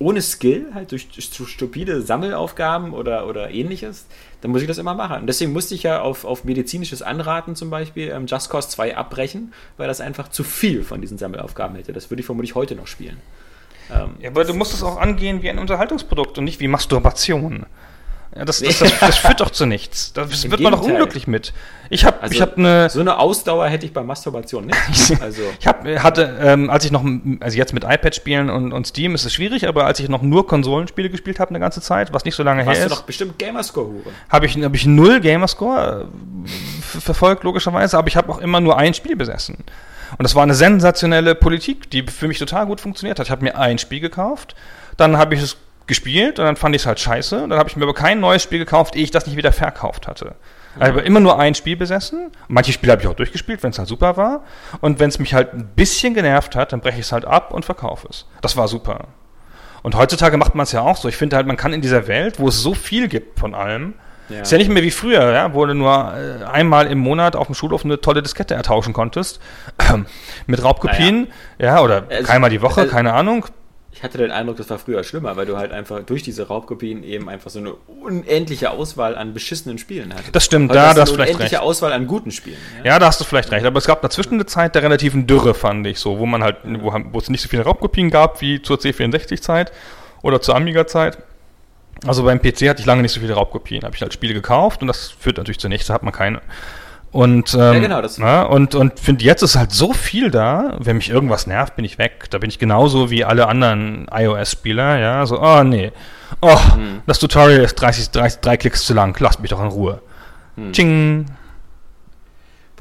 [0.01, 4.07] ohne Skill, halt durch, stupide Sammelaufgaben oder, oder ähnliches,
[4.41, 5.21] dann muss ich das immer machen.
[5.21, 8.97] Und deswegen musste ich ja auf, auf medizinisches Anraten zum Beispiel ähm, Just Cause 2
[8.97, 11.93] abbrechen, weil das einfach zu viel von diesen Sammelaufgaben hätte.
[11.93, 13.17] Das würde ich vermutlich heute noch spielen.
[13.91, 17.65] Ähm, ja, aber du musst es auch angehen wie ein Unterhaltungsprodukt und nicht wie Masturbation.
[18.35, 20.13] Ja, das, das, das, das, führt doch zu nichts.
[20.13, 21.51] Da wird man doch unglücklich mit.
[21.89, 22.89] Ich habe also, ich hab eine.
[22.89, 24.77] So eine Ausdauer hätte ich bei Masturbation nicht.
[25.21, 25.41] Also.
[25.59, 27.03] ich hab, hatte, ähm, als ich noch,
[27.41, 30.21] also jetzt mit iPad spielen und, und Steam ist es schwierig, aber als ich noch
[30.21, 32.91] nur Konsolenspiele gespielt habe eine ganze Zeit, was nicht so lange Warst her ist.
[32.91, 34.11] Hast du doch bestimmt Gamerscore-Hure.
[34.29, 36.07] Habe ich, hab ich null Gamerscore
[36.45, 39.57] äh, verfolgt, logischerweise, aber ich habe auch immer nur ein Spiel besessen.
[40.17, 43.27] Und das war eine sensationelle Politik, die für mich total gut funktioniert hat.
[43.27, 44.55] Ich habe mir ein Spiel gekauft,
[44.97, 45.57] dann habe ich es
[45.91, 47.47] gespielt und dann fand ich es halt scheiße.
[47.49, 50.07] Dann habe ich mir aber kein neues Spiel gekauft, ehe ich das nicht wieder verkauft
[50.07, 50.35] hatte.
[50.77, 52.31] Ich habe immer nur ein Spiel besessen.
[52.47, 54.43] Manche Spiele habe ich auch durchgespielt, wenn es halt super war.
[54.79, 57.53] Und wenn es mich halt ein bisschen genervt hat, dann breche ich es halt ab
[57.53, 58.25] und verkaufe es.
[58.41, 59.09] Das war super.
[59.83, 61.09] Und heutzutage macht man es ja auch so.
[61.09, 63.95] Ich finde halt, man kann in dieser Welt, wo es so viel gibt von allem,
[64.29, 64.41] ja.
[64.43, 67.47] Ist ja nicht mehr wie früher, ja, wo du nur äh, einmal im Monat auf
[67.47, 69.41] dem Schulhof eine tolle Diskette ertauschen konntest.
[70.47, 71.27] Mit Raubkopien,
[71.59, 71.75] naja.
[71.75, 73.45] ja, oder also, einmal die Woche, also, keine Ahnung.
[73.93, 77.03] Ich hatte den Eindruck, das war früher schlimmer, weil du halt einfach durch diese Raubkopien
[77.03, 80.33] eben einfach so eine unendliche Auswahl an beschissenen Spielen hattest.
[80.33, 81.29] Das stimmt, Heute da hast du hast vielleicht recht.
[81.29, 82.57] Eine unendliche Auswahl an guten Spielen.
[82.79, 82.91] Ja?
[82.91, 82.99] ja?
[82.99, 83.65] da hast du vielleicht recht.
[83.65, 86.57] Aber es gab dazwischen eine Zeit der relativen Dürre, fand ich so, wo man halt,
[86.63, 89.71] wo, wo es nicht so viele Raubkopien gab wie zur C64-Zeit
[90.21, 91.17] oder zur Amiga-Zeit.
[92.07, 93.83] Also beim PC hatte ich lange nicht so viele Raubkopien.
[93.83, 96.41] Habe ich halt Spiele gekauft und das führt natürlich zunächst, da hat man keine.
[97.11, 100.77] Und, ähm, ja, genau, das na, und, und finde, jetzt ist halt so viel da,
[100.79, 102.29] wenn mich irgendwas nervt, bin ich weg.
[102.29, 105.91] Da bin ich genauso wie alle anderen iOS-Spieler, ja, so, oh nee,
[106.41, 107.01] oh, hm.
[107.07, 110.01] das Tutorial ist 30, 30, drei Klicks zu lang, lasst mich doch in Ruhe.
[110.55, 110.71] Hm.
[110.71, 111.25] Ching.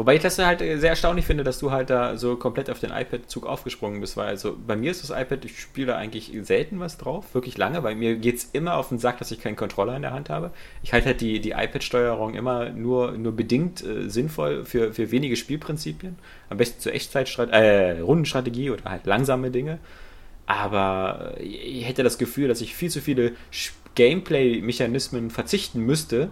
[0.00, 2.88] Wobei ich das halt sehr erstaunlich finde, dass du halt da so komplett auf den
[2.90, 6.80] iPad-Zug aufgesprungen bist, weil also bei mir ist das iPad, ich spiele da eigentlich selten
[6.80, 9.56] was drauf, wirklich lange, weil mir geht es immer auf den Sack, dass ich keinen
[9.56, 10.52] Controller in der Hand habe.
[10.82, 15.36] Ich halte halt die, die iPad-Steuerung immer nur, nur bedingt äh, sinnvoll für, für wenige
[15.36, 16.16] Spielprinzipien.
[16.48, 19.80] Am besten zur Echtzeitstrategie, äh, Rundenstrategie oder halt langsame Dinge.
[20.46, 23.32] Aber ich hätte das Gefühl, dass ich viel zu viele
[23.96, 26.30] Gameplay-Mechanismen verzichten müsste,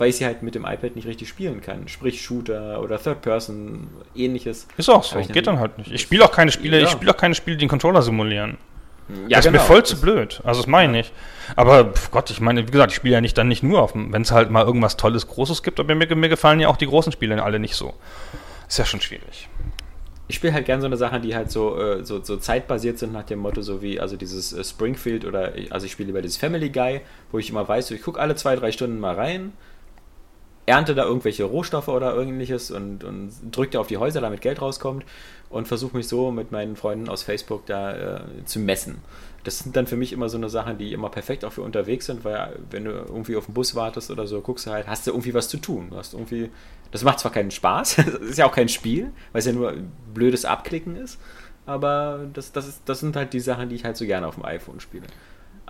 [0.00, 1.88] weil ich sie halt mit dem iPad nicht richtig spielen kann.
[1.88, 4.66] Sprich Shooter oder Third Person, ähnliches.
[4.76, 5.92] Ist auch so, geht dann halt nicht.
[5.92, 6.84] Ich spiele auch keine Spiele, ja.
[6.84, 8.58] ich spiele auch keine Spiele, die den Controller simulieren.
[9.28, 9.62] Ja, das ist genau.
[9.62, 10.40] mir voll zu blöd.
[10.44, 11.12] Also das meine ich.
[11.56, 14.22] Aber Gott, ich meine, wie gesagt, ich spiele ja nicht dann nicht nur auf wenn
[14.22, 17.12] es halt mal irgendwas Tolles, Großes gibt, aber mir, mir gefallen ja auch die großen
[17.12, 17.94] Spiele alle nicht so.
[18.68, 19.48] Ist ja schon schwierig
[20.30, 23.12] ich spiele halt gerne so eine Sache, die halt so, äh, so, so zeitbasiert sind
[23.12, 26.36] nach dem Motto, so wie also dieses äh, Springfield oder also ich spiele über dieses
[26.36, 27.00] Family Guy,
[27.32, 29.52] wo ich immer weiß, so, ich gucke alle zwei, drei Stunden mal rein,
[30.66, 35.04] ernte da irgendwelche Rohstoffe oder ähnliches und, und drücke auf die Häuser, damit Geld rauskommt
[35.48, 38.98] und versuche mich so mit meinen Freunden aus Facebook da äh, zu messen.
[39.42, 42.06] Das sind dann für mich immer so eine Sachen, die immer perfekt auch für unterwegs
[42.06, 45.06] sind, weil wenn du irgendwie auf den Bus wartest oder so, guckst du halt, hast
[45.06, 45.88] du irgendwie was zu tun.
[45.90, 46.50] Du hast irgendwie,
[46.92, 49.74] das macht zwar keinen Spaß, das ist ja auch kein Spiel, weil es ja nur
[50.14, 51.18] blödes Abklicken ist,
[51.66, 54.34] aber das, das, ist, das sind halt die Sachen, die ich halt so gerne auf
[54.34, 55.06] dem iPhone spiele.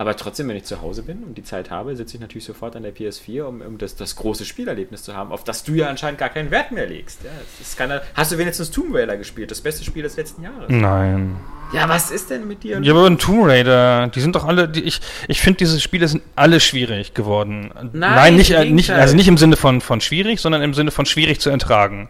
[0.01, 2.75] Aber trotzdem, wenn ich zu Hause bin und die Zeit habe, sitze ich natürlich sofort
[2.75, 5.89] an der PS4, um, um das, das, große Spielerlebnis zu haben, auf das du ja
[5.89, 7.19] anscheinend gar keinen Wert mehr legst.
[7.23, 7.29] Ja,
[7.77, 10.69] keine, hast du wenigstens Tomb Raider gespielt, das beste Spiel des letzten Jahres?
[10.69, 11.35] Nein.
[11.71, 12.79] Ja, was ist denn mit dir?
[12.81, 16.07] Ja, aber ein Tomb Raider, die sind doch alle, die, ich, ich finde, diese Spiele
[16.07, 17.71] sind alle schwierig geworden.
[17.93, 20.89] Nein, Nein nicht, äh, nicht, also nicht im Sinne von, von schwierig, sondern im Sinne
[20.89, 22.09] von schwierig zu ertragen.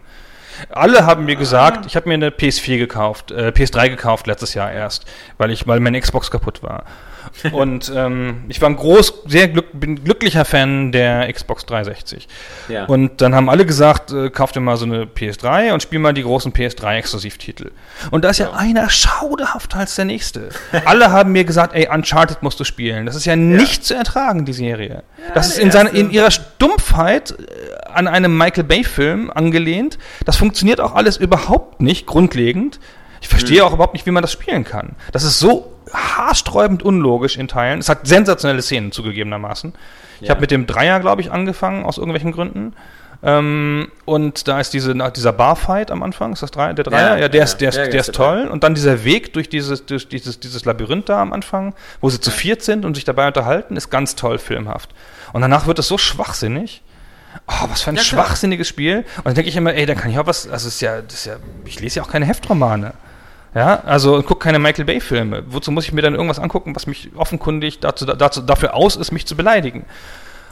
[0.70, 1.86] Alle haben mir gesagt, ah.
[1.86, 5.04] ich habe mir eine PS4 gekauft, äh, PS3 gekauft letztes Jahr erst,
[5.36, 6.86] weil ich, weil meine Xbox kaputt war.
[7.52, 12.28] Und ähm, ich war ein groß, sehr glück, bin glücklicher Fan der Xbox 360.
[12.68, 12.84] Ja.
[12.86, 16.12] Und dann haben alle gesagt, äh, kauf dir mal so eine PS3 und spiel mal
[16.12, 17.70] die großen PS3-Exklusivtitel.
[18.10, 20.50] Und da ist ja, ja einer schauderhafter als der nächste.
[20.84, 23.06] alle haben mir gesagt, ey, Uncharted musst du spielen.
[23.06, 23.36] Das ist ja, ja.
[23.36, 25.02] nicht zu ertragen, die Serie.
[25.34, 29.98] das ist in, seine, in ihrer Stumpfheit äh, an einem Michael Bay-Film angelehnt.
[30.24, 32.80] Das funktioniert auch alles überhaupt nicht grundlegend.
[33.22, 33.66] Ich verstehe hm.
[33.66, 34.96] auch überhaupt nicht, wie man das spielen kann.
[35.12, 37.78] Das ist so haarsträubend unlogisch in Teilen.
[37.78, 39.72] Es hat sensationelle Szenen zugegebenermaßen.
[40.20, 42.74] Ich habe mit dem Dreier, glaube ich, angefangen, aus irgendwelchen Gründen.
[43.24, 47.14] Ähm, und da ist diese, dieser Barfight am Anfang, ist das Dreier, der Dreier?
[47.14, 48.48] Ja, ja der, ja, ist, der, ja, ist, der ist toll.
[48.48, 52.20] Und dann dieser Weg durch dieses, durch dieses, dieses Labyrinth da am Anfang, wo sie
[52.20, 54.90] zu viert sind und sich dabei unterhalten, ist ganz toll filmhaft.
[55.32, 56.82] Und danach wird es so schwachsinnig.
[57.46, 59.04] Oh, was für ein schwachsinniges Spiel.
[59.18, 61.14] Und dann denke ich immer, ey, da kann ich auch was, also ist ja, das
[61.14, 62.92] ist ja, ich lese ja auch keine Heftromane.
[63.54, 65.44] Ja, also guck keine Michael Bay Filme.
[65.46, 69.12] Wozu muss ich mir dann irgendwas angucken, was mich offenkundig dazu, dazu, dafür aus ist,
[69.12, 69.84] mich zu beleidigen?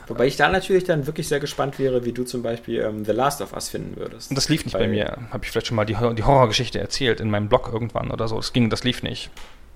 [0.07, 3.13] Wobei ich da natürlich dann wirklich sehr gespannt wäre, wie du zum Beispiel ähm, The
[3.13, 4.37] Last of Us finden würdest.
[4.37, 5.17] Das lief nicht bei mir.
[5.31, 8.37] Habe ich vielleicht schon mal die, die Horrorgeschichte erzählt in meinem Blog irgendwann oder so.
[8.37, 9.31] Das ging, das lief nicht.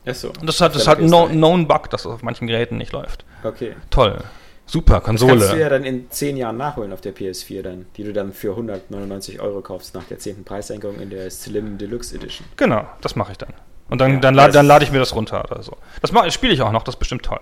[0.06, 0.28] Ach so.
[0.28, 3.24] Und das hat, das halt ein known Bug, dass das auf manchen Geräten nicht läuft.
[3.44, 3.74] Okay.
[3.90, 4.18] Toll.
[4.66, 5.34] Super, Konsole.
[5.34, 8.12] Das kannst du ja dann in 10 Jahren nachholen auf der PS4 dann, die du
[8.12, 10.44] dann für 199 Euro kaufst nach der 10.
[10.44, 12.46] Preissenkung in der Slim Deluxe Edition.
[12.56, 13.52] Genau, das mache ich dann.
[13.90, 15.76] Und dann, ja, dann, la dann lade ich mir das runter oder so.
[16.00, 17.40] Das spiele ich auch noch, das ist bestimmt toll.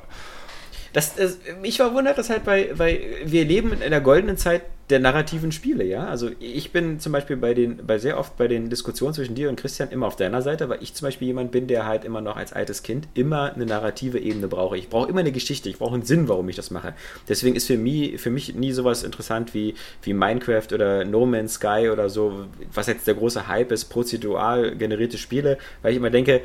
[0.93, 5.01] Das, das, mich verwundert das halt, weil, weil wir leben in einer goldenen Zeit der
[5.01, 6.07] narrativen Spiele, ja.
[6.07, 9.49] Also ich bin zum Beispiel bei den, bei sehr oft bei den Diskussionen zwischen dir
[9.49, 12.21] und Christian immer auf deiner Seite, weil ich zum Beispiel jemand bin, der halt immer
[12.21, 14.77] noch als altes Kind immer eine narrative Ebene brauche.
[14.77, 16.95] Ich brauche immer eine Geschichte, ich brauche einen Sinn, warum ich das mache.
[17.27, 21.55] Deswegen ist für mich, für mich nie sowas interessant wie, wie Minecraft oder No Man's
[21.55, 26.11] Sky oder so, was jetzt der große Hype ist, prozedural generierte Spiele, weil ich immer
[26.11, 26.43] denke,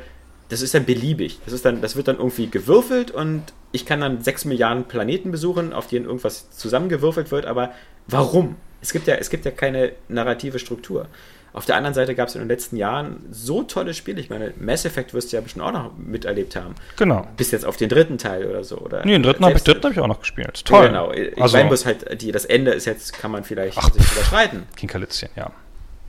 [0.48, 1.40] das ist dann beliebig.
[1.44, 3.42] Das, ist dann, das wird dann irgendwie gewürfelt und
[3.72, 7.72] ich kann dann sechs Milliarden Planeten besuchen, auf denen irgendwas zusammengewürfelt wird, aber
[8.06, 8.56] warum?
[8.80, 11.08] Es gibt ja, es gibt ja keine narrative Struktur.
[11.52, 14.20] Auf der anderen Seite gab es in den letzten Jahren so tolle Spiele.
[14.20, 16.74] Ich meine, Mass Effect wirst du ja bestimmt auch noch miterlebt haben.
[16.96, 17.26] Genau.
[17.36, 18.76] Bis jetzt auf den dritten Teil oder so.
[18.76, 20.64] Oder nee, den dritten habe ich, hab ich auch noch gespielt.
[20.64, 20.86] Toll.
[20.86, 21.10] Genau.
[21.10, 24.12] Ich also, meine bloß halt, die, das Ende ist jetzt, kann man vielleicht Ach, sich
[24.12, 24.64] überschreiten.
[24.76, 25.50] King Kalitzchen, ja.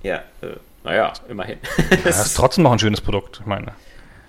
[0.04, 1.58] Ja, äh, naja, immerhin.
[1.90, 3.74] Ja, das ist trotzdem noch ein schönes Produkt, ich meine.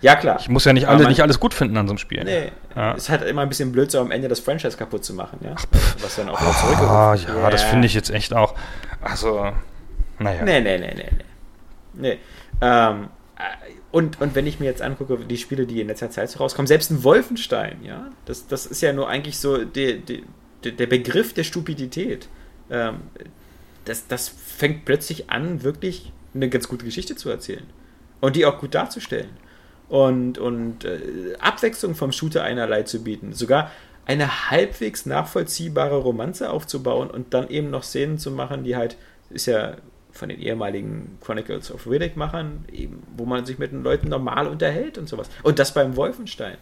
[0.02, 0.38] Ja, klar.
[0.40, 2.24] Ich muss ja nicht, alle, nicht alles gut finden an so einem Spiel.
[2.24, 2.52] Nee.
[2.74, 2.94] Ja.
[2.94, 5.54] Es hat immer ein bisschen blöd, so am Ende das Franchise kaputt zu machen, ja.
[6.00, 7.50] Was dann auch wieder zurückgerufen Ah, ja, yeah.
[7.50, 8.54] das finde ich jetzt echt auch.
[9.02, 9.52] Also,
[10.18, 10.42] naja.
[10.42, 11.24] Nee, nee, nee, nee, nee.
[11.94, 12.18] nee.
[12.62, 13.42] Ähm, äh,
[13.90, 16.66] und, und wenn ich mir jetzt angucke, die Spiele, die in letzter Zeit so rauskommen,
[16.66, 20.24] selbst ein Wolfenstein, ja, das, das ist ja nur eigentlich so die, die,
[20.72, 22.28] der Begriff der Stupidität.
[22.70, 23.00] Ähm,
[23.84, 27.66] das, das fängt plötzlich an, wirklich eine ganz gute Geschichte zu erzählen.
[28.20, 29.30] Und die auch gut darzustellen
[29.90, 33.32] und, und äh, Abwechslung vom Shooter einerlei zu bieten.
[33.32, 33.70] Sogar
[34.06, 38.96] eine halbwegs nachvollziehbare Romanze aufzubauen und dann eben noch Szenen zu machen, die halt,
[39.30, 39.76] ist ja
[40.12, 44.46] von den ehemaligen Chronicles of Riddick machern, eben, wo man sich mit den Leuten normal
[44.46, 45.28] unterhält und sowas.
[45.42, 46.56] Und das beim Wolfenstein.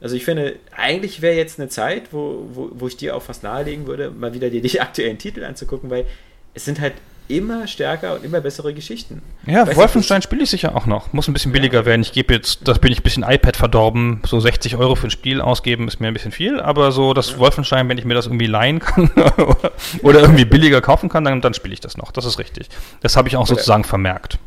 [0.00, 3.44] Also ich finde, eigentlich wäre jetzt eine Zeit, wo, wo, wo ich dir auch fast
[3.44, 6.06] nahelegen würde, mal wieder dir die aktuellen Titel anzugucken, weil
[6.52, 6.94] es sind halt
[7.28, 9.22] immer stärker und immer bessere Geschichten.
[9.46, 11.12] Ja, weißt Wolfenstein spiele ich sicher auch noch.
[11.12, 11.86] Muss ein bisschen billiger ja.
[11.86, 12.02] werden.
[12.02, 14.20] Ich gebe jetzt, das bin ich ein bisschen iPad verdorben.
[14.26, 17.32] So 60 Euro für ein Spiel ausgeben ist mir ein bisschen viel, aber so das
[17.32, 17.38] ja.
[17.38, 19.10] Wolfenstein, wenn ich mir das irgendwie leihen kann
[20.02, 22.12] oder irgendwie billiger kaufen kann, dann, dann spiele ich das noch.
[22.12, 22.68] Das ist richtig.
[23.00, 24.38] Das habe ich auch oder sozusagen vermerkt.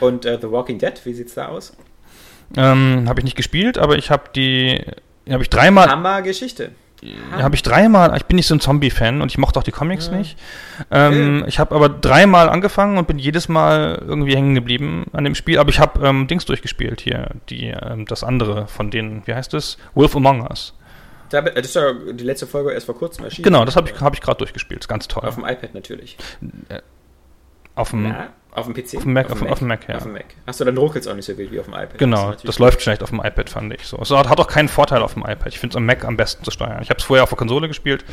[0.00, 1.76] Und uh, The Walking Dead, wie sieht's da aus?
[2.56, 4.84] Ähm, habe ich nicht gespielt, aber ich habe die,
[5.28, 5.88] habe ich dreimal.
[5.88, 6.72] Hammer Geschichte
[7.32, 10.06] habe ich dreimal, ich bin nicht so ein Zombie-Fan und ich mochte auch die Comics
[10.06, 10.16] ja.
[10.16, 10.38] nicht.
[10.90, 11.48] Ähm, okay.
[11.48, 15.58] Ich habe aber dreimal angefangen und bin jedes Mal irgendwie hängen geblieben an dem Spiel.
[15.58, 19.54] Aber ich habe ähm, Dings durchgespielt hier, die, ähm, das andere von denen, wie heißt
[19.54, 19.78] es?
[19.94, 20.74] Wolf Among Us.
[21.30, 23.44] Das ist ja die letzte Folge erst vor kurzem erschienen.
[23.44, 24.80] Genau, das habe ich, hab ich gerade durchgespielt.
[24.80, 25.26] Ist ganz toll.
[25.26, 26.16] Auf dem iPad natürlich.
[26.68, 26.80] Äh,
[27.74, 28.06] auf dem.
[28.06, 28.28] Ja.
[28.54, 28.98] Auf dem PC?
[28.98, 29.96] Auf dem Mac, auf, dem Mac, auf dem Mac, ja.
[29.96, 30.26] Auf dem Mac.
[30.46, 31.98] Achso, dann ruckelt es auch nicht so wild wie auf dem iPad.
[31.98, 33.98] Genau, das, das läuft schlecht auf dem iPad, fand ich so.
[34.00, 35.48] Es hat auch keinen Vorteil auf dem iPad.
[35.48, 36.78] Ich finde es am Mac am besten zu steuern.
[36.80, 38.04] Ich habe es vorher auf der Konsole gespielt.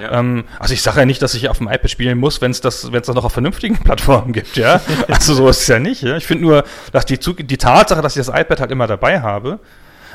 [0.00, 0.18] Ja.
[0.18, 2.60] Ähm, also ich sage ja nicht, dass ich auf dem iPad spielen muss, wenn es
[2.60, 4.80] das, wenn's das noch auf vernünftigen Plattformen gibt, ja.
[5.08, 6.02] also so ist es ja nicht.
[6.02, 6.16] Ja?
[6.16, 9.60] Ich finde nur, dass die, die Tatsache, dass ich das iPad halt immer dabei habe,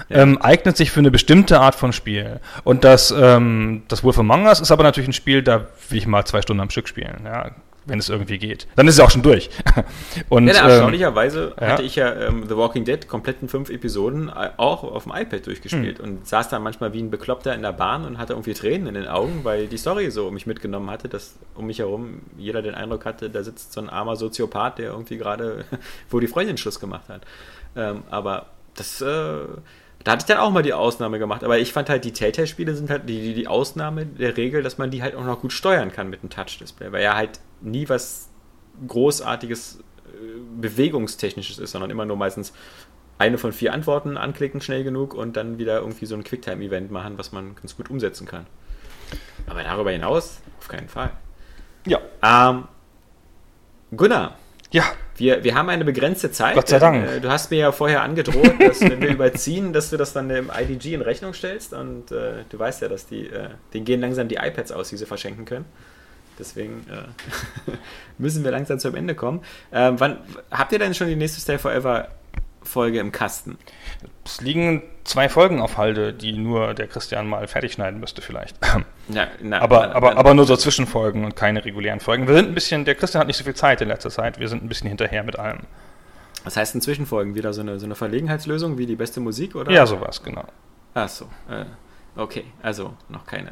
[0.09, 0.17] ja.
[0.17, 2.41] ähm, eignet sich für eine bestimmte Art von Spiel.
[2.65, 6.05] Und das, ähm, das Wolf Among Us ist aber natürlich ein Spiel, da will ich
[6.05, 7.21] mal zwei Stunden am Stück spielen.
[7.23, 7.51] Ja
[7.85, 8.67] wenn es irgendwie geht.
[8.75, 9.49] Dann ist es auch schon durch.
[10.29, 11.67] Und, ja, ähm, erstaunlicherweise ja.
[11.67, 15.45] hatte ich ja ähm, The Walking Dead kompletten fünf Episoden äh, auch auf dem iPad
[15.45, 16.05] durchgespielt hm.
[16.05, 18.93] und saß da manchmal wie ein Bekloppter in der Bahn und hatte irgendwie Tränen in
[18.93, 22.75] den Augen, weil die Story so mich mitgenommen hatte, dass um mich herum jeder den
[22.75, 25.65] Eindruck hatte, da sitzt so ein armer Soziopath, der irgendwie gerade,
[26.09, 27.21] wo die Freundin Schluss gemacht hat.
[27.75, 29.05] Ähm, aber das, äh,
[30.03, 31.43] da hatte ich dann auch mal die Ausnahme gemacht.
[31.43, 34.77] Aber ich fand halt, die Telltale-Spiele sind halt die, die, die, Ausnahme der Regel, dass
[34.77, 36.91] man die halt auch noch gut steuern kann mit einem Touch-Display.
[36.91, 38.29] Weil ja halt nie was
[38.87, 40.11] Großartiges, äh,
[40.61, 42.53] Bewegungstechnisches ist, sondern immer nur meistens
[43.17, 47.17] eine von vier Antworten anklicken, schnell genug und dann wieder irgendwie so ein Quicktime-Event machen,
[47.17, 48.47] was man ganz gut umsetzen kann.
[49.47, 51.11] Aber darüber hinaus auf keinen Fall.
[51.85, 51.99] Ja.
[52.23, 52.67] Ähm,
[53.95, 54.37] Gunnar.
[54.71, 54.83] Ja.
[55.17, 56.55] Wir, wir haben eine begrenzte Zeit.
[56.55, 57.05] Gott sei Dank.
[57.05, 60.29] Äh, du hast mir ja vorher angedroht, dass wenn wir überziehen, dass du das dann
[60.29, 61.73] im IDG in Rechnung stellst.
[61.73, 64.97] Und äh, du weißt ja, dass die, äh, denen gehen langsam die iPads aus, die
[64.97, 65.65] sie verschenken können.
[66.39, 67.71] Deswegen äh,
[68.17, 69.41] müssen wir langsam zum Ende kommen.
[69.71, 70.17] Ähm, wann,
[70.49, 72.07] habt ihr denn schon die nächste Stay Forever
[72.63, 73.57] Folge im Kasten?
[74.25, 78.57] Es liegen zwei Folgen auf Halde, die nur der Christian mal fertig schneiden müsste vielleicht.
[79.11, 82.27] Ja, na, aber, na, aber, na, aber nur so Zwischenfolgen und keine regulären Folgen.
[82.27, 84.39] Wir sind ein bisschen, der Christian hat nicht so viel Zeit in letzter Zeit.
[84.39, 85.61] Wir sind ein bisschen hinterher mit allem.
[86.43, 87.33] Was heißt in Zwischenfolgen?
[87.33, 89.71] Wieder so eine, so eine Verlegenheitslösung wie die beste Musik, oder?
[89.71, 90.45] Ja, sowas, genau.
[90.93, 91.65] Ach so, äh,
[92.15, 93.51] okay, also noch keine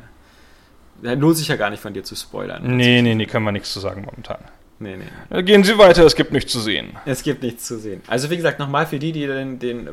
[1.02, 2.76] lohnt sich ja gar nicht von dir zu spoilern.
[2.76, 4.40] Nee, nee, nee, können wir nichts zu sagen momentan.
[4.80, 5.42] Nee, nee.
[5.42, 6.96] Gehen Sie weiter, es gibt nichts zu sehen.
[7.06, 8.04] Es gibt nichts zu sehen.
[8.06, 9.90] Also wie gesagt, nochmal für die, die den, den,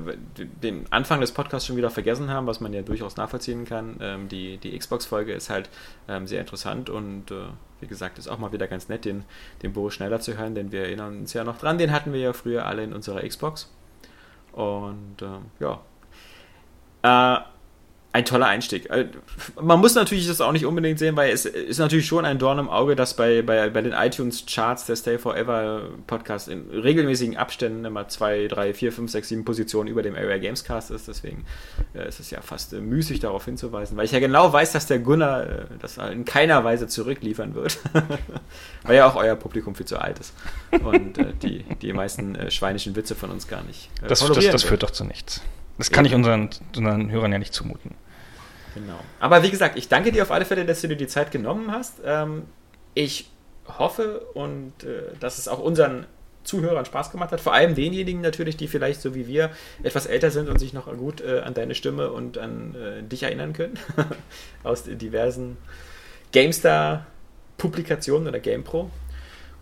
[0.62, 4.28] den Anfang des Podcasts schon wieder vergessen haben, was man ja durchaus nachvollziehen kann, ähm,
[4.28, 5.70] die, die Xbox-Folge ist halt
[6.06, 7.46] ähm, sehr interessant und äh,
[7.80, 9.24] wie gesagt, ist auch mal wieder ganz nett, den,
[9.62, 12.20] den Boris schneller zu hören, denn wir erinnern uns ja noch dran, den hatten wir
[12.20, 13.72] ja früher alle in unserer Xbox.
[14.52, 15.80] Und ähm, ja.
[17.02, 17.40] Äh,
[18.14, 18.88] ein toller Einstieg.
[18.90, 19.08] Äh,
[19.60, 22.60] man muss natürlich das auch nicht unbedingt sehen, weil es ist natürlich schon ein Dorn
[22.60, 27.84] im Auge, dass bei, bei, bei den iTunes-Charts der Stay Forever Podcast in regelmäßigen Abständen
[27.84, 31.08] immer zwei, drei, vier, fünf, sechs, sieben Positionen über dem Area Games Cast ist.
[31.08, 31.44] Deswegen
[31.92, 34.86] äh, ist es ja fast äh, müßig darauf hinzuweisen, weil ich ja genau weiß, dass
[34.86, 37.80] der Gunnar das in keiner Weise zurückliefern wird.
[38.84, 40.34] weil ja auch euer Publikum viel zu alt ist
[40.84, 43.90] und die, die meisten schweinischen Witze von uns gar nicht.
[44.06, 45.40] das, das, das führt doch zu nichts.
[45.78, 47.94] Das kann ich unseren, unseren Hörern ja nicht zumuten.
[48.74, 48.98] Genau.
[49.20, 51.70] Aber wie gesagt, ich danke dir auf alle Fälle, dass du dir die Zeit genommen
[51.70, 52.00] hast.
[52.04, 52.42] Ähm,
[52.94, 53.30] ich
[53.78, 56.06] hoffe und äh, dass es auch unseren
[56.42, 57.40] Zuhörern Spaß gemacht hat.
[57.40, 59.50] Vor allem denjenigen natürlich, die vielleicht so wie wir
[59.82, 63.22] etwas älter sind und sich noch gut äh, an deine Stimme und an äh, dich
[63.22, 63.78] erinnern können.
[64.62, 65.56] Aus diversen
[66.32, 68.90] GameStar-Publikationen oder GamePro.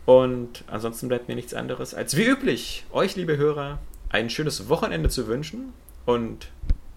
[0.04, 5.08] Und ansonsten bleibt mir nichts anderes, als wie üblich, euch, liebe Hörer, ein schönes Wochenende
[5.08, 5.72] zu wünschen
[6.06, 6.50] und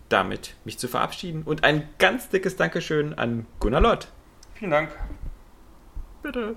[0.10, 1.44] damit mich zu verabschieden.
[1.44, 4.08] Und ein ganz dickes Dankeschön an Gunnar Lott.
[4.54, 4.90] Vielen Dank.
[6.22, 6.56] Bitte.